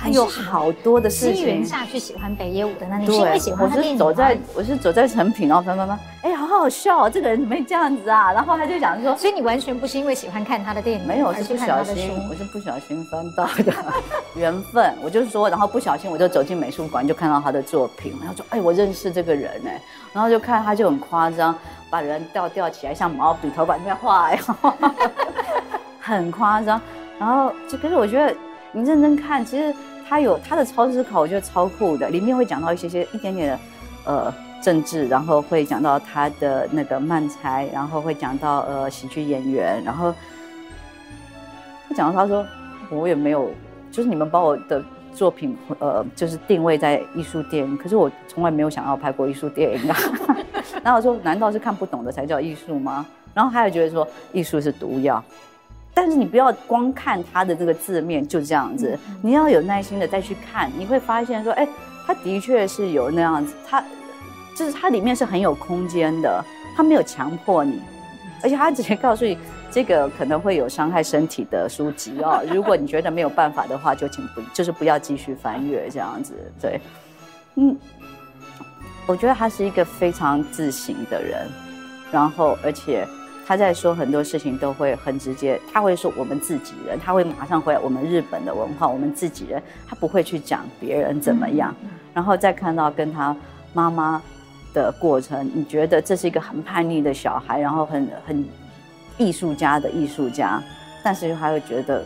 [0.00, 1.34] 他有好多的事情。
[1.34, 8.32] 机缘下去喜欢北野武的那，你是因为喜欢他走在我是走在成品，然后翻翻翻，哎，好好笑哦，这个人怎么会这样子啊？
[8.32, 13.72] 然后他就讲说，所以你完全不是因为喜欢看他的电影，没有，是不小心，我是不小心翻到的
[14.36, 14.94] 缘分。
[15.02, 19.80] 我就是说，然后不小心我就走进美术馆，就看到他的作品，然后说，哎，我认识这个人哎，
[20.12, 21.54] 然后就看他就很夸张，
[21.90, 24.38] 把人吊吊起来像毛笔头把那边画，呀，
[26.00, 26.80] 很夸张。
[27.18, 28.32] 然后就可是我觉得
[28.78, 29.74] 你认真看，其实。
[30.10, 32.08] 他有他的超思考，我觉得超酷的。
[32.08, 33.58] 里面会讲到一些些一点点的，
[34.06, 40.10] 呃，政治，然后会讲到他的那个漫才，然后会讲到呃喜剧演员，然后
[41.86, 42.42] 会讲到他说
[42.88, 43.50] 我也没有，
[43.92, 49.96] 就是你们把我的作品呃就是定位在艺术电影，可是我从来没有想要拍过艺术电影啊。
[50.82, 53.04] 然后我说难道是看不懂的才叫艺术吗？
[53.34, 55.22] 然后他也觉得说艺术是毒药。
[56.00, 61.66] 但是你不要光看他的这个字面就这样子，你要有耐心的再去看，你会发现说，哎，
[62.06, 63.82] 他的确是有那样子，他
[64.56, 66.40] 就是他里面是很有空间的，
[66.76, 67.82] 他没有强迫你，
[68.44, 69.36] 而且他直接告诉你，
[69.72, 76.32] 这个可能会有伤害身体的书籍哦， 如果你觉得没有办法的话，就请不就是不要继续翻阅这样子，
[76.62, 76.80] 对，
[77.56, 77.76] 嗯，
[79.04, 81.48] 我觉得他是一个非常自省的人，
[82.12, 83.04] 然后而且。
[83.48, 91.74] 他在说很多事情都会很直接，他会说我们自己人，他会马上回来我们日本的文化，我们自己人，他不会去讲别人怎么样。
[92.12, 93.34] 然后再看到跟他
[93.72, 94.20] 妈妈
[94.74, 98.44] 的过程，你觉得这是一个很叛逆的小孩，然后很很
[99.16, 100.62] 艺术家的艺术家，
[101.02, 102.04] 但是他会觉得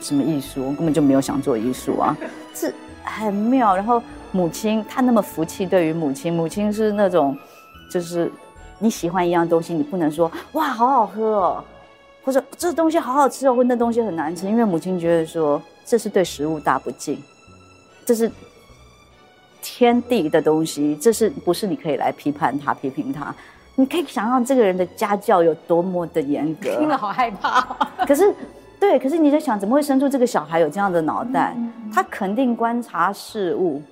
[0.00, 2.16] 什么艺术，我根本就没有想做艺术啊，
[2.54, 2.72] 是
[3.04, 3.76] 很妙。
[3.76, 7.36] 然后母亲，他那么服气，对于母亲，母亲是那种
[7.90, 8.32] 就是。
[8.80, 11.64] 你喜欢一样东西，你不能说哇好好喝哦，
[12.24, 17.22] 或者这东西好好吃哦，或那东西很难吃，因为母亲觉得说这是对食物大不敬，
[18.04, 18.30] 这是
[19.62, 23.34] 天地的东西，这是不是你可以来批判他、批评他？
[23.76, 27.60] 你可以想象这个人的家教有多么的严格，听了好害怕。
[28.06, 28.34] 可是，
[28.78, 31.56] 对，可是你在想，怎么会生出这个小孩有这样的脑袋？
[31.92, 33.82] 他肯定观察事物。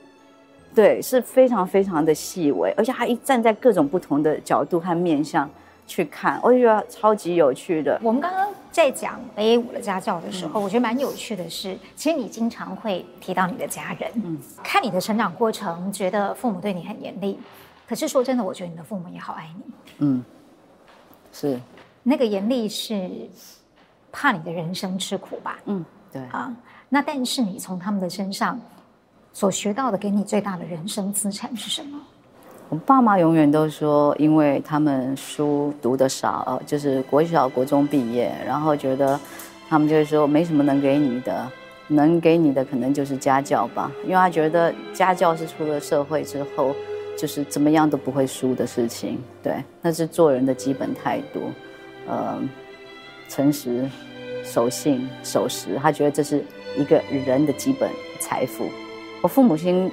[0.78, 5.50] 对，是非常非常的细微，而且他一站在各种不同的角度和面向
[5.88, 7.98] 去看，我就觉得超级有趣的。
[8.00, 17.36] 我们刚刚在讲北野武的家教的时候，嗯、我觉得蛮有趣的是，其实你经常会提到你的家人，嗯，看你的成长过程，觉得父母对你很严厉，
[17.88, 20.24] 可是说真的，我觉得你的父母也好爱你，嗯，
[21.32, 21.60] 是
[22.04, 23.10] 那个严厉是
[24.12, 25.58] 怕你的人生吃苦吧？
[25.64, 26.54] 嗯，对啊，
[26.88, 28.56] 那但是你从他们的身上。
[29.38, 31.96] 所学到的，给你最大的人生资产是什么？
[32.70, 39.16] 我爸妈永远都说，因为他们书读得少，就是国小、国中毕业，然后觉得
[39.68, 41.48] 他们就是说没什么能给你的，
[41.86, 46.74] 能给你的可能就是家教吧，因为他觉得家教是出了社会之后，
[47.16, 49.20] 就是怎么样都不会输的事情。
[49.40, 51.52] 对，那是做人的基本态度，
[52.08, 52.42] 呃，
[53.28, 53.88] 诚实、
[54.42, 56.44] 守信守时，他觉得这是
[56.76, 58.64] 一个人的基本财富。
[59.20, 59.90] 我父母亲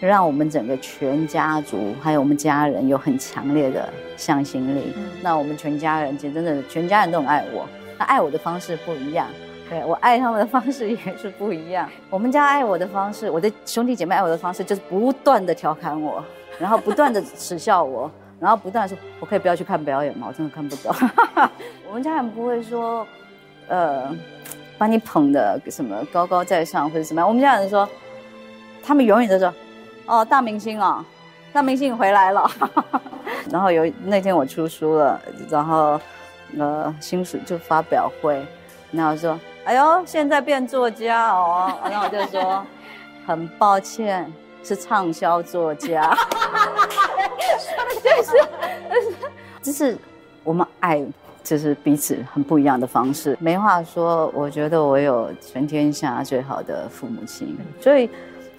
[0.00, 4.92] 让我们整个全家族还有我们家人有很强烈的向心力。
[4.96, 7.66] 嗯、那我们全家人其实真的全家人都很爱我，
[7.98, 9.26] 那爱我的方式不一样。
[9.70, 11.88] 对，我爱他们的方式也是不一样。
[12.10, 16.22] 我们家爱我的方式，我的兄弟姐妹爱我的方式，就是不断的调侃我，
[16.58, 20.26] 然后不断的耻笑我，然后不断的说：“我可以不要去看表演吗？
[20.28, 20.94] 我真的看不懂。
[21.88, 23.06] ”我们家人不会说，
[23.68, 24.14] 呃，
[24.76, 27.26] 把你捧的什么高高在上或者什么样。
[27.26, 27.88] 我们家人说，
[28.82, 29.52] 他们永远都说
[30.06, 31.04] ：“哦，大明星哦，
[31.52, 32.50] 大明星回来了。
[33.50, 36.00] ”然后有那天我出书了，然后
[36.58, 38.44] 呃，新书就发表会，
[38.90, 39.38] 然后说。
[39.64, 42.66] 哎呦，现在变作家哦， 然后我就说，
[43.24, 44.28] 很抱歉，
[44.64, 46.12] 是畅销作家。
[48.02, 49.16] 就是，
[49.62, 49.96] 就是
[50.42, 51.00] 我们爱，
[51.44, 53.38] 就是彼此很不一样的方式。
[53.38, 57.56] 没话说，我觉得我有全天下最好的父母亲。
[57.80, 58.10] 所以，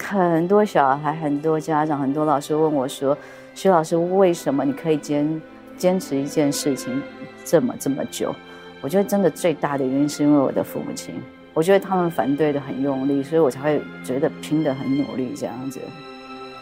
[0.04, 3.18] 很多小孩、很多家长、很多老师问我说
[3.56, 5.42] ：“徐老师，为什么你可以坚
[5.78, 7.02] 坚持一件事情
[7.46, 8.36] 这么这么久？”
[8.82, 11.16] 我觉得真的最大的原因是因为我的父母亲，
[11.54, 15.80] 我觉得他们反对的很用力，所以我才会觉得拼得很努力这样子。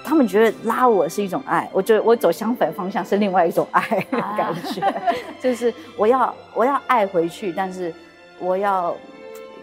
[0.04, 5.04] 他们觉得拉我是一种爱，我觉得我走相反方向是另外一种爱的感觉，啊、
[5.42, 7.92] 就是我要我要爱回去，但是
[8.40, 8.96] 我要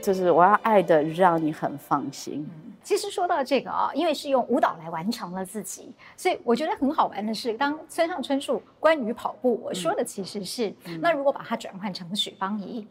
[0.02, 2.44] 就是我要爱的让你很放心。
[2.88, 12.86] 其实说到这个啊，因为是用舞蹈来完成了自己，所以我觉得很好玩的是，当村上春树关于跑步，我说的其实是，嗯、那如果把它转换成许芳宜，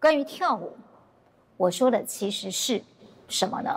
[0.00, 0.70] 关于跳舞，
[1.56, 2.80] 我说的其实是
[3.26, 3.76] 什么呢？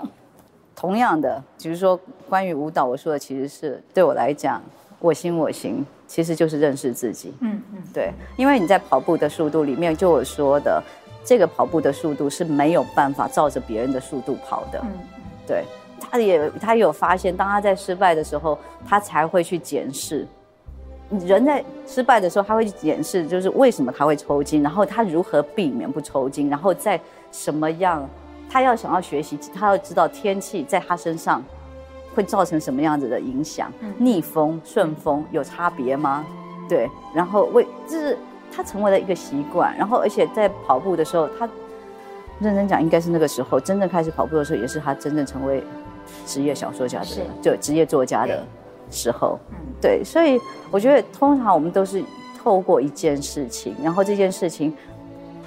[0.76, 4.62] 同样的，就是说关于舞蹈，我说的其实是对我来讲，
[5.00, 7.34] 我行我行，其实就是认识自己。
[7.40, 10.84] 嗯嗯，对，因为你在跑步的速度里面，就我说的，
[11.26, 14.80] 这个跑步的速度是没有办法照着别人的速度跑的。
[14.84, 15.23] 嗯。
[15.46, 15.66] 对，
[16.00, 20.28] 他也他也有发现，当他在失败的时候，他才会去检视。
[21.28, 27.00] 人在失败的时候，他会去检视，就是为什么他会抽筋，然后他如何避免不抽筋，然后在
[27.32, 28.10] 什么样，
[28.50, 31.44] 他要想要学习，他要知道天气在他身上
[32.16, 36.26] 会造成什么样子的影响，逆风、顺风有差别吗？
[36.70, 38.18] 对，然后为就是
[38.50, 41.48] 他成为了一个习惯，然后而且在跑步的时候，他。
[42.40, 45.64] 认真讲，应该是那个时候真正开始跑步的时候，也是他真正成为
[46.26, 47.08] 职业小说家的，
[47.42, 48.44] 就职业作家的
[48.90, 49.40] 时候。
[49.82, 50.40] 对，所以
[50.72, 52.04] 我觉得通常我们都是
[52.42, 54.76] 透过一件事情，然后这件事情，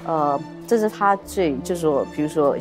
[0.06, 2.56] 呃，这是他最就是说，比如说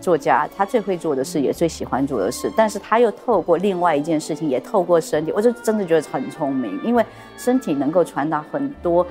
[0.00, 7.04] 作家，他最会做的事，也最喜欢做的事，但是他又透过另外一件事情，也透过身体，我就真的觉得很聪明，因为
[7.36, 9.06] 身体能够传达很多，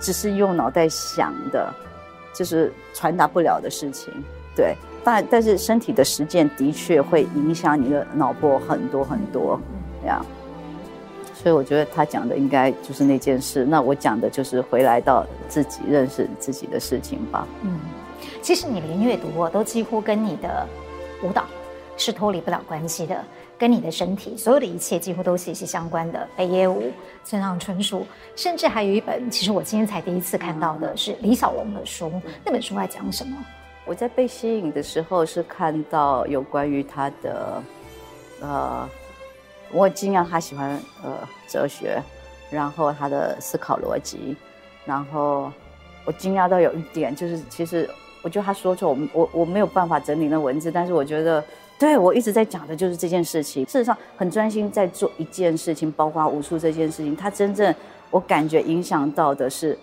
[0.00, 1.72] 只是用脑袋想的。
[2.38, 4.14] 就是传达不了的事情，
[4.54, 9.58] 对，但但是身体的实践的确会影响你的脑波很多很多，
[10.00, 10.24] 这样，
[11.34, 17.44] 所以我觉得他讲的应该就是那件事，那我讲的就是回来到自己认识自己的事情吧。
[17.64, 17.80] 嗯，
[18.40, 20.64] 其实你连阅读都几乎跟你的
[21.24, 21.44] 舞蹈
[21.96, 23.20] 是脱离不了关系的。
[23.58, 26.28] 跟你的身体，所有的一切几乎都息息相关的。
[26.36, 26.92] 北野武、
[27.24, 32.12] 村上春树，甚至还有一本，其实我今天才第一次看到的是李小龙的书。
[32.44, 33.36] 那本书在讲什么？
[33.84, 37.62] 我在被吸引的时候是看到有关于他的，
[38.40, 38.88] 呃，
[39.72, 41.18] 我惊讶他喜欢呃
[41.48, 42.00] 哲学，
[42.50, 44.36] 然后他的思考逻辑，
[44.84, 45.50] 然后
[46.04, 47.90] 我惊讶到有一点就是，其实
[48.22, 51.42] 我觉得他说错，我我我没有办法整理那文字，但是我觉得。
[51.78, 53.64] 对，我一直在讲的就是这件事情。
[53.66, 57.14] 事实上，很专心在做一件事情，包括武术这件事情。
[57.14, 57.72] 他真正
[58.10, 59.78] 我感觉影响到的是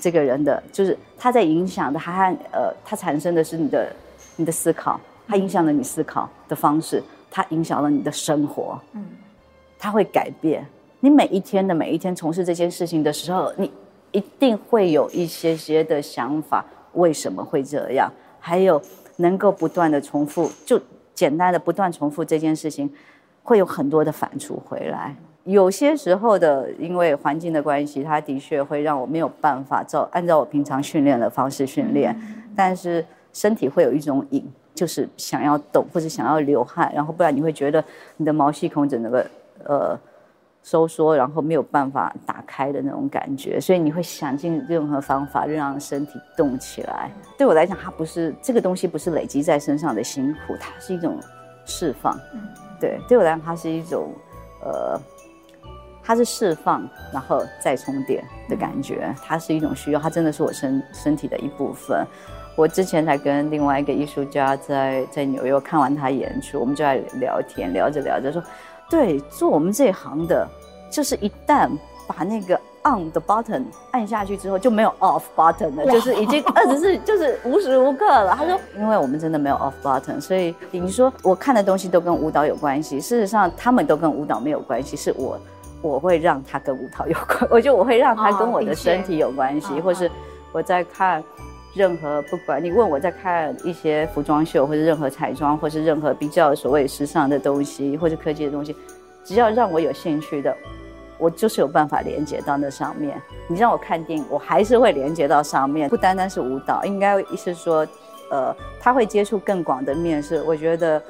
[0.00, 3.94] 这个人的，就是他在影响的，他呃，他产生的是你的
[4.34, 8.76] 你的思考，他影响了你思考的方式，他影响了你的生活。
[8.94, 9.06] 嗯，
[9.78, 10.66] 他会改变
[10.98, 13.70] 你每一天的每一天从事这件事情的时候，你
[14.10, 18.12] 一定会有一些些的想法，为什么会这样？
[18.40, 18.82] 还有。
[19.16, 20.80] 能够不断的重复，就
[21.14, 22.90] 简单的不断重复这件事情，
[23.42, 25.14] 会有很多的反刍回来。
[25.44, 32.16] 有些时候的，因为环境的关系，它的确会让我没有办法照按照我平常训练的方式训练。
[32.56, 37.84] 但是身体会有一种瘾，就是想要动或者想要流汗，然后不然你会觉得
[38.16, 39.26] 你的毛细孔整个
[39.64, 39.98] 呃。
[40.64, 47.10] 收缩，然后没有办法打开的那种感觉，所以你会想尽任何方法让身体动起来。
[47.36, 51.20] 对我来讲，它不是这个东西，不是累积在身上的辛苦，它是一种
[51.66, 52.18] 释放。
[52.80, 54.10] 对，对我来讲，它是一种
[54.64, 54.98] 呃
[56.02, 62.06] 它是释放，然后再充电的感觉，它是一种需要，它真的是我身身体的一部分。
[62.56, 68.40] 我之前才跟另外一个艺术家在在纽约看完他演出，我们就在聊天，聊着聊着说，
[68.94, 70.48] 对，做我们这一行的，
[70.88, 71.68] 就是一旦
[72.06, 78.36] 把那个 on 的 button 按下去之后，就没有 off button 了，就是已经二十四，就是无时无刻了。
[78.38, 85.36] 他说，因为我们真的没有 off button，所以你说我看的东西都跟舞蹈有关系，事实上他们都跟舞蹈没有关系，是我
[85.82, 90.08] 我会让他跟舞蹈有关，我觉得我会让他跟我的身体有关系，或是
[90.52, 91.20] 我在看。
[91.74, 98.74] 任何不管你问我在看一些服装秀，或者任何彩妆，或是任何比较所谓时尚的东西，或者科技的东西，
[99.24, 100.56] 只要让我有兴趣的，
[101.18, 103.20] 我就是有办法连接到那上面。
[103.48, 105.88] 你让我看电影，我还是会连接到上面。
[105.88, 107.86] 不单单是舞蹈，应该意思说，
[108.30, 110.22] 呃，他会接触更广的面。
[110.22, 111.02] 是我觉得。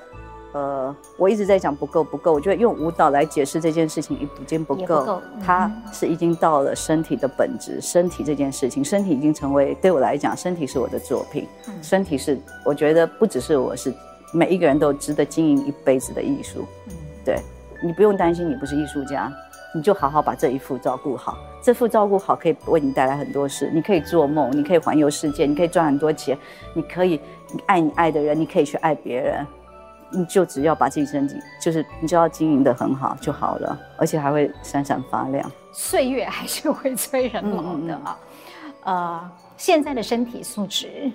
[0.54, 13.92] 呃，我一直在讲不够不够，我觉得用舞蹈来解释这件事情已经不够，不够嗯、它是已经到了身体的本质，身体这件事情，身体已经成为对我来讲，身体是我的作品，嗯、身体是我觉得不只是我是
[14.32, 16.92] 每一个人都值得经营一辈子的艺术，嗯、
[17.24, 17.36] 对，
[17.82, 19.32] 你不用担心你不是艺术家，
[19.74, 26.38] 你就好好把这一副照顾好，这副照顾好可以为你带来很多事，你可以做梦，你可以环游世界，你可以赚很多钱，
[26.74, 27.20] 你可以
[27.66, 29.44] 爱你爱的人，你可以去爱别人。
[30.14, 35.50] 你就只要把自己身体，就是你就要经营的很好就好了，而且还会闪闪发亮。
[35.72, 38.18] 岁月还是会催人老的啊。
[38.84, 41.10] 呃，现在的身体素质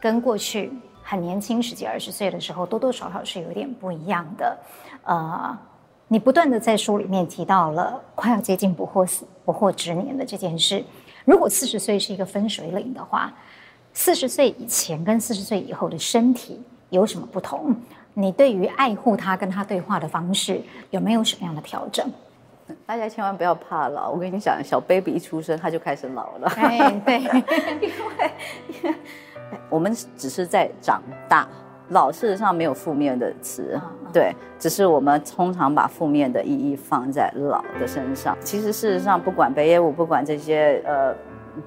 [0.00, 4.58] 跟过去很年轻十几二十岁的时候，多多少少是有点不一样的。
[5.04, 5.58] 呃，
[6.06, 10.84] 你不断的在书里面提到了快要接近不惑死不惑之年的这件事。
[11.24, 13.32] 如果四十岁是一个分水岭的话，
[13.94, 17.74] 四十岁以前跟四十岁以后的身体有什么不同？
[18.14, 20.60] 你对于爱护他跟他对话的方式
[20.90, 22.08] 有没有什么样的调整？
[22.86, 26.48] 大家千万不要怕老，我跟你讲，小 baby 一出生他就开始老了。
[26.56, 27.28] 哎，对，因
[28.88, 28.94] 为
[29.68, 31.46] 我们只是在长大，
[31.90, 33.78] 老事实上没有负面的词，
[34.12, 38.34] 对，只是我们通常把负面的意义放在老的身上。
[38.40, 41.14] 其实事实上，不管北野武，不管这些呃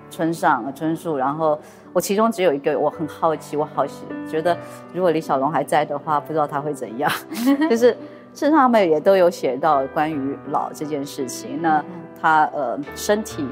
[0.09, 1.59] 村上春树，然后。
[1.93, 4.55] 我其中只有一个，我很好奇，我好奇觉得，
[4.93, 7.11] 如果李小龙还在的话，不知道他会怎样。
[7.67, 7.89] 就是
[8.33, 11.59] 事实上，他们也都有写到关于老这件事情。
[11.59, 11.83] 那
[12.21, 13.47] 他呃，身体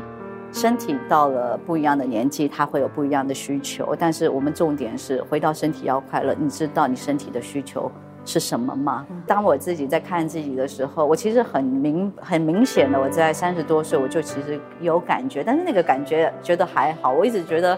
[0.51, 3.95] 身体到了不一样的年纪，他会有不一样的需求。
[3.97, 6.36] 但是我们重点是回到身体要快乐。
[6.38, 7.91] 你知道你身体的需求
[8.26, 9.05] 是什么吗？
[9.26, 17.13] 当我自己在看自己的时候，我其实很明很明显的，我在三十多岁我就其实有感觉，但是那个感觉觉得还好。
[17.13, 17.78] 我一直觉得。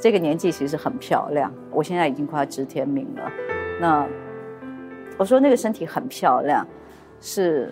[0.00, 3.22] 这个年纪其实很漂亮，我现在已经快要知天命了。
[3.80, 4.04] 那
[5.16, 6.66] 我说那个身体很漂亮，
[7.20, 7.70] 是，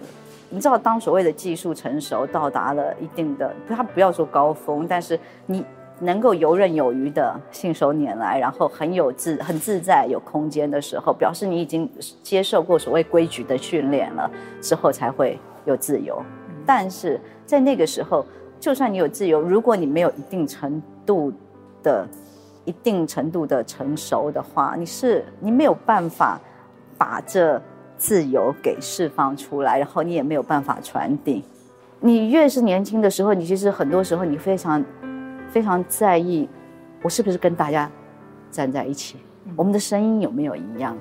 [0.48, 5.66] 你知道，当所谓的技术成熟到达了一定的，他不要说高峰，但是你
[6.00, 11.90] 能够游刃有余的信手拈来，然后很有自很自在有空间的时候，表示你已经
[12.22, 14.30] 接受过所谓规矩的训练了，
[14.60, 16.22] 之后才会有自由。
[16.66, 18.26] 但是在那个时候，
[18.58, 21.32] 就算你有自由，如果你没有一定程度。
[21.84, 22.06] 的
[22.64, 26.40] 一定程度的成熟的话，你是你没有办法
[26.96, 27.60] 把这
[27.96, 31.42] 自由给释放出来，然后你也没有办法传递。
[31.98, 34.80] 你越是年轻的时候，你其实很多时候你非常
[35.52, 36.48] 非常在意，
[37.02, 37.88] 我是不是跟大家
[38.50, 39.18] 站在一起，
[39.54, 40.96] 我们的声音有没有一样，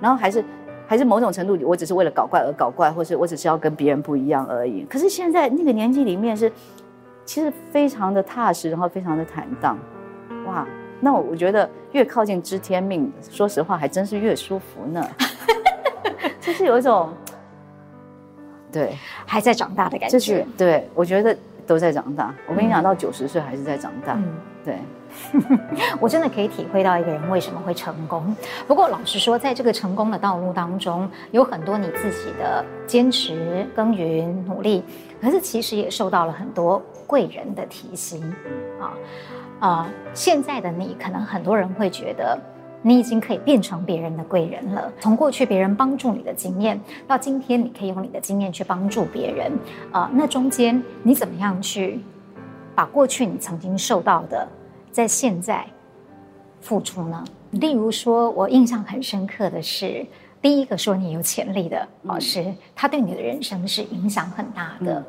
[0.00, 0.42] 然后还是
[0.86, 4.86] 还是某种程度，我只是为了搞怪而搞怪，或是我只是要跟别人不一样而已。
[4.88, 6.50] 可是现在那个年纪里面是，
[7.26, 9.78] 其实非常的踏实，然后非常的坦荡。
[10.46, 10.66] 哇，
[11.00, 15.06] 那我我觉得越靠近知天命，说实话还真是越舒服呢。
[16.40, 17.10] 就是有一种，
[18.72, 20.12] 对，还在长大的感觉。
[20.12, 21.36] 就是对，我觉得
[21.72, 22.34] 都在长大。
[22.46, 24.12] 我跟你讲，到九十岁还是在长大。
[24.14, 24.24] 嗯，
[24.62, 24.78] 对。
[26.00, 28.34] 我真的可以体会到一个人为什么会成功。
[28.66, 34.82] 不过老实说，在这个成功的道路当中，有很多你自己的坚持、耕耘、努力，
[35.20, 38.20] 可是其实也受到了很多贵人的提携
[38.80, 38.92] 啊。
[39.60, 42.38] 啊、呃，现在的你可能很多人会觉得，
[42.82, 44.92] 你已经可以变成别人的贵人了。
[45.00, 49.52] 从过去别人帮助你的经验，到今天你可以用你的经验去帮助别人。
[49.92, 52.00] 啊、呃，那中间你怎么样去
[52.74, 54.46] 把过去你曾经受到的，
[54.90, 55.64] 在现在
[56.60, 57.24] 付出呢？
[57.52, 60.04] 例如说，我印象很深刻的是，
[60.40, 64.94] 第一个说你有潜力的老师，嗯、他对你的人生是影响很大的。
[64.94, 65.04] 嗯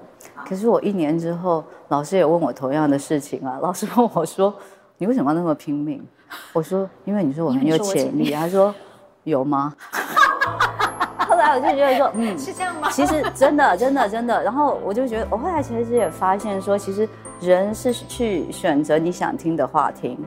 [0.46, 3.60] 可是我一年之后，老师也问我同样的事情啊。
[3.62, 4.54] 老师问我说
[4.98, 6.06] ：“你为什么要那么拼命？”
[6.54, 8.74] 我说：“因为你说我很有潜力。”他说
[9.24, 9.74] ：“有吗？”
[11.28, 12.90] 后来我就觉得说，嗯，是这样吗？
[12.92, 17.08] 其实真的真的真的，然后我就觉得，我后来其实也发现说，其实
[17.40, 20.18] 人是去选择你想听的话听。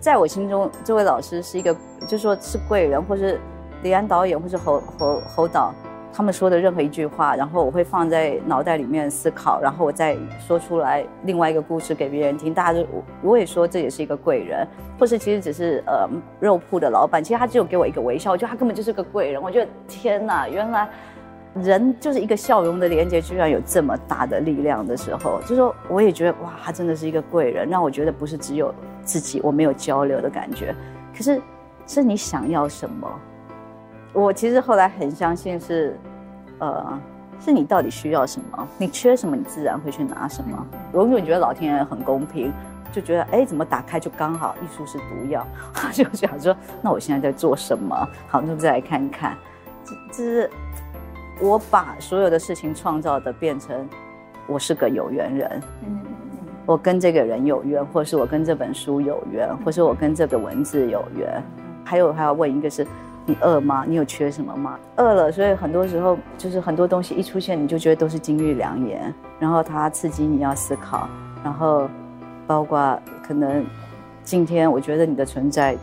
[0.00, 1.74] 在我心中，这位老师是一个，
[2.06, 3.40] 就是说是贵人，或是
[3.82, 5.74] 李安导演，或是侯侯侯导。
[6.16, 12.54] 他们说的任何一句话，然后我会放在脑袋里面思考，然后我再说出来另外一个故事给别人听。
[12.54, 14.66] 大家就我我也说这也是一个贵人，
[14.98, 16.08] 或是其实只是呃
[16.40, 19.42] 肉铺的老板，其实他只有给我一个微笑，我觉得他根本就是个贵人。
[19.42, 20.88] 我觉得天哪，原来
[21.54, 30.74] 人就是一个笑容的连接，居然有这么大的力量的时候，就说我也觉得哇，他真的是一个贵人，让我觉得不是只有自己我没有交流的感觉，
[31.14, 31.42] 可是
[31.86, 33.06] 是你想要什么。
[34.22, 35.94] 我其实后来很相信是，
[36.58, 36.98] 呃，
[37.38, 40.66] 是你到底需要什么，你缺什么，你自然会去拿什么。
[40.90, 42.50] 我永远觉得老天爷很公平，
[42.90, 45.46] 就觉得哎，怎么打开就刚好，艺术是毒药，
[45.92, 47.94] 就想说，那我现在在做什么？
[48.26, 49.36] 好，那再来看看，
[49.84, 50.50] 这这是
[51.42, 53.86] 我把所有的事情创造的变成，
[54.46, 56.00] 我是个有缘人，嗯，
[56.64, 61.42] 我跟这个人有缘，或是我跟这本书有缘，或是我跟这个文字有缘，
[61.84, 62.86] 还有还要问一个是。
[63.28, 63.84] 你饿吗？
[63.86, 64.78] 你有缺什么吗？
[64.96, 71.08] 饿了，所以很多时候就是很多东西一出现，你就觉得都是金玉良言，然后它刺激你要思考，
[71.42, 71.88] 然后
[72.46, 72.96] 包括
[73.26, 73.66] 可能
[74.22, 75.76] 今天我觉得你的存在，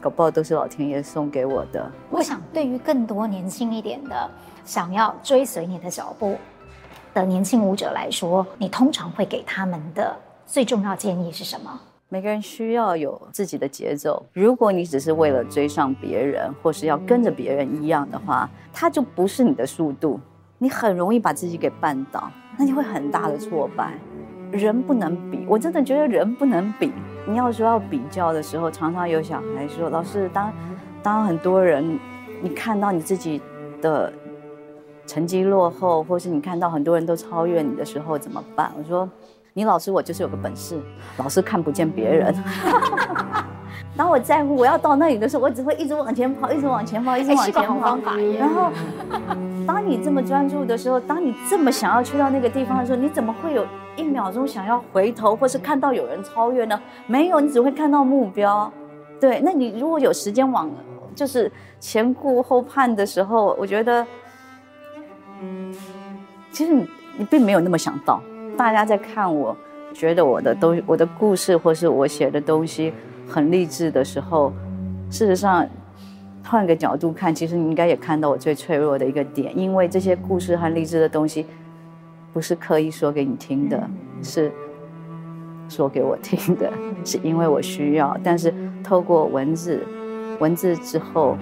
[0.00, 1.92] 搞不好都是老天爷送给我的。
[2.08, 4.30] 我想，对于更多年轻一点的
[4.64, 6.38] 想要追随你的脚步
[7.12, 11.78] 的年轻舞者来说，你通常会给他们的最重要建议是什么？
[12.08, 14.24] 每个人需要有自己的节奏。
[14.32, 20.20] 如果你只是为了追上别人，或是要跟着别人一样的话，它就不是你的速度，
[20.58, 23.94] 你很容易把自己给绊倒，那你会很大的挫败。
[24.52, 26.92] 人不能比，我真的觉得人不能比。
[27.28, 30.52] 你要说要比较的时候，常常有小孩说：“老师，当
[31.02, 31.98] 当很多人，
[32.40, 33.42] 你看到你自己
[33.82, 34.12] 的
[35.08, 39.10] 成绩落后，或是你看到很多人都超越你的时候，怎么办？”我说。
[39.56, 40.78] 你老师，我就是有个本事，
[41.16, 42.34] 老师看不见别人。
[43.96, 47.96] 当我在乎我要到那里的时候，我只会一直往前跑，一直往前跑，一直往前跑。
[48.38, 48.70] 然后，
[49.66, 56.78] 当你这么专注的时候，当你这么想要去到那个地方的时候，你怎么会有一秒钟想要回头，或是看到有人超越呢？
[57.06, 58.70] 没有，你只会看到目标。
[59.18, 60.70] 对，那你如果有时间往
[61.14, 61.50] 就是
[61.80, 64.06] 前顾后盼的时候，我觉得，
[66.52, 66.86] 其实你
[67.16, 68.20] 你并没有那么想到。
[68.56, 69.54] 大家在看我，
[69.92, 72.92] 觉得我的东我的故事或是我写的东西
[73.28, 74.52] 很励志的时候，
[75.10, 75.68] 事实上，
[76.42, 81.44] 换个角度看，其实你应该也看到我最脆弱的一个点，因为这些故事和励志的东西，
[82.32, 83.88] 不是刻意说给你听的，
[84.22, 84.50] 是
[85.68, 86.72] 说给我听的，
[87.04, 88.16] 是因为我需要。
[88.24, 88.52] 但是
[88.82, 89.84] 透过文字，
[90.38, 91.36] 文字之后，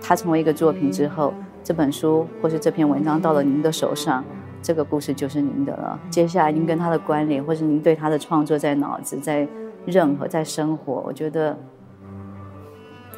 [0.00, 4.24] 它成为一个作品之后，这本书或是这篇文章到了您的手上。
[4.62, 5.98] 这个故事就是您的了。
[6.08, 9.46] 接下来您跟他的关联，或是您对他的创作在脑子，在
[9.84, 11.58] 任何在生活，我觉得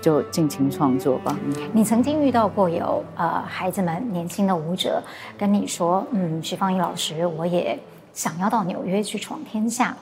[0.01, 1.37] 就尽情创作吧。
[1.73, 5.03] 你曾经遇到过有呃孩子们年轻的舞者
[5.37, 7.79] 跟你说，嗯，徐芳怡老师，我也
[8.15, 9.95] 想要到纽约去闯天下，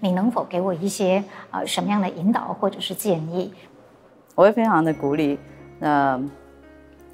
[0.00, 3.52] 你能否给我一些呃什么样的引导或者是建议？
[4.34, 5.38] 我会非常的鼓励。
[5.78, 6.24] 那、呃。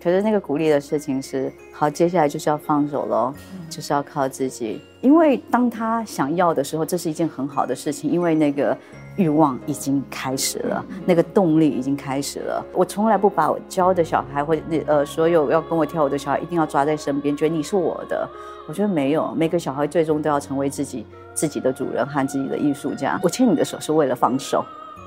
[0.03, 3.33] 可是那个鼓励的事情是，好，接下来就是要放手喽，
[3.71, 4.81] 就是要靠自己。
[5.01, 8.77] 因为当他想要的时候，这是一件很好的事情，因为那个
[9.17, 12.65] 欲望已经开始了，那个动力已经开始了。
[12.73, 18.29] 我从来不把我教的小孩或者呃所有要跟我跳舞的小孩一定要抓在身边，觉得你是我的。
[18.67, 23.21] 我觉得没有，每个小孩最终都要成为自己自己的主人和自己的艺术家。
[23.23, 24.65] 我牵你的手是为了放手，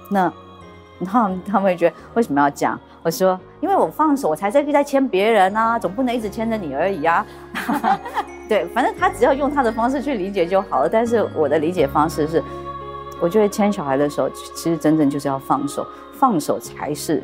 [0.09, 0.31] 那。
[0.97, 2.79] 然后他们会觉得为什么要讲？
[3.05, 7.23] 我说，因为我放手，我才在在牵别人啊，总不能一直牵着你而已啊。
[8.49, 10.89] 对，反正他只要用他的方式去理解就好了。
[10.89, 12.43] 但是我的理解方式是，
[13.21, 17.21] 我觉得牵小孩的时候，其实真正就是要放手，放手才是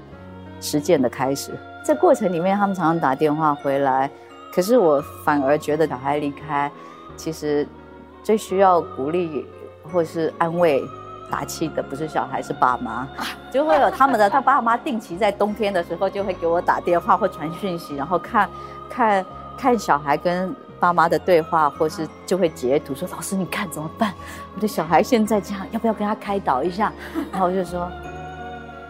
[0.60, 1.52] 实践的开始。
[1.84, 4.08] 这过程里面，他们常常打电话回来，
[4.54, 6.72] 可是我反而觉得小孩离开，
[7.16, 7.68] 其实
[8.22, 9.48] 最需要鼓励
[9.92, 10.84] 或是安慰。
[11.32, 13.08] 打气的不是小孩，是爸妈，
[13.50, 18.50] 就会有他们的他爸妈定期在冬天的时候就会给我打电话或传讯息，然后看，
[18.90, 19.26] 看，
[19.58, 24.14] 看小孩跟爸妈的对话，或是就会截图说：“老师，你看怎么办？
[24.56, 26.92] 我的小孩现在这样，要不要跟他开导一下？”
[27.32, 27.90] 然后我就说：“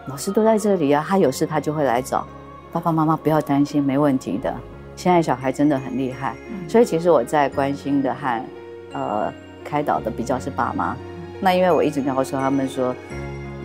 [0.08, 2.26] 老师都在这里啊，他有事他就会来找
[2.72, 4.52] 爸爸妈妈，不要担心，没问题的。
[4.96, 6.34] 现在小孩真的很厉害，
[6.68, 8.44] 所以其实我在关心的和
[8.92, 9.32] 呃
[9.62, 10.96] 开导的比较是爸妈。”
[11.44, 12.94] 那因为我一直告诉他们说，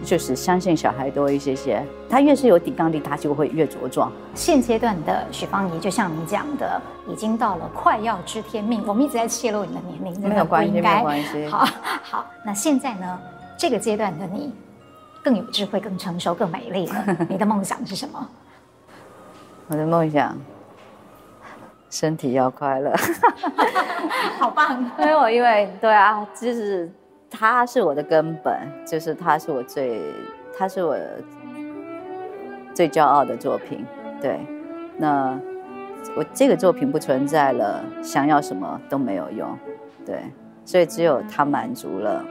[0.03, 4.11] 就是相信小孩多一些些，他越是有抵抗力，他就会越茁壮。
[4.33, 8.83] 现阶段的许芳宜，就像你讲的，已经到了快要知天命。
[8.87, 11.45] 我们一直在泄露你的年龄，没有关系，没有关系。
[11.45, 11.65] 好，
[12.01, 13.19] 好，那现在呢？
[13.55, 14.51] 这个阶段的你
[15.23, 17.17] 更有智慧、更成熟、更美丽了。
[17.29, 18.27] 你的梦想是什么？
[19.67, 20.35] 我的梦想，
[21.91, 22.91] 身体要快乐。
[24.39, 24.83] 好棒！
[24.97, 26.91] 没有，因为对啊，就是。
[27.29, 28.55] 他是我的根本，
[28.85, 30.01] 就是他是我最，
[30.57, 30.97] 他是我
[32.73, 33.85] 最骄傲的作品。
[34.21, 34.39] 对，
[34.97, 35.39] 那
[36.15, 39.47] 我这个作品不存在了，想要什么都没有用。
[40.05, 40.15] 对，
[40.65, 42.23] 所以只有他满足了，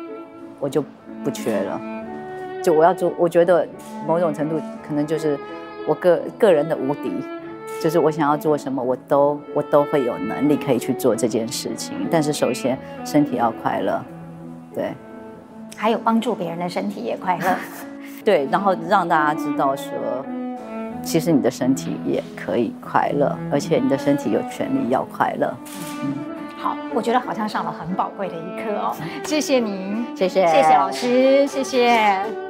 [0.58, 0.82] 我就
[1.22, 1.80] 不缺了。
[2.62, 3.68] 就我要做，我觉得
[4.06, 5.38] 某种程度可能就是
[5.86, 7.12] 我个个人的无敌，
[7.80, 11.94] 就是我想要做什么，我都我都会有能力可以去做这件事情。
[12.10, 14.02] 但是首先身体要快乐。
[14.76, 14.92] 对，
[15.74, 17.46] 还有帮助别人的身体也快乐，
[18.22, 19.90] 对，然后让大家知道说，
[21.02, 25.50] 其实你的身体也可以快乐，而且你的身体有权利要快乐。
[26.04, 26.12] 嗯，
[26.58, 32.45] 好，我觉得好像上了很宝贵的一课哦，谢谢您，谢谢，谢谢老师，谢谢。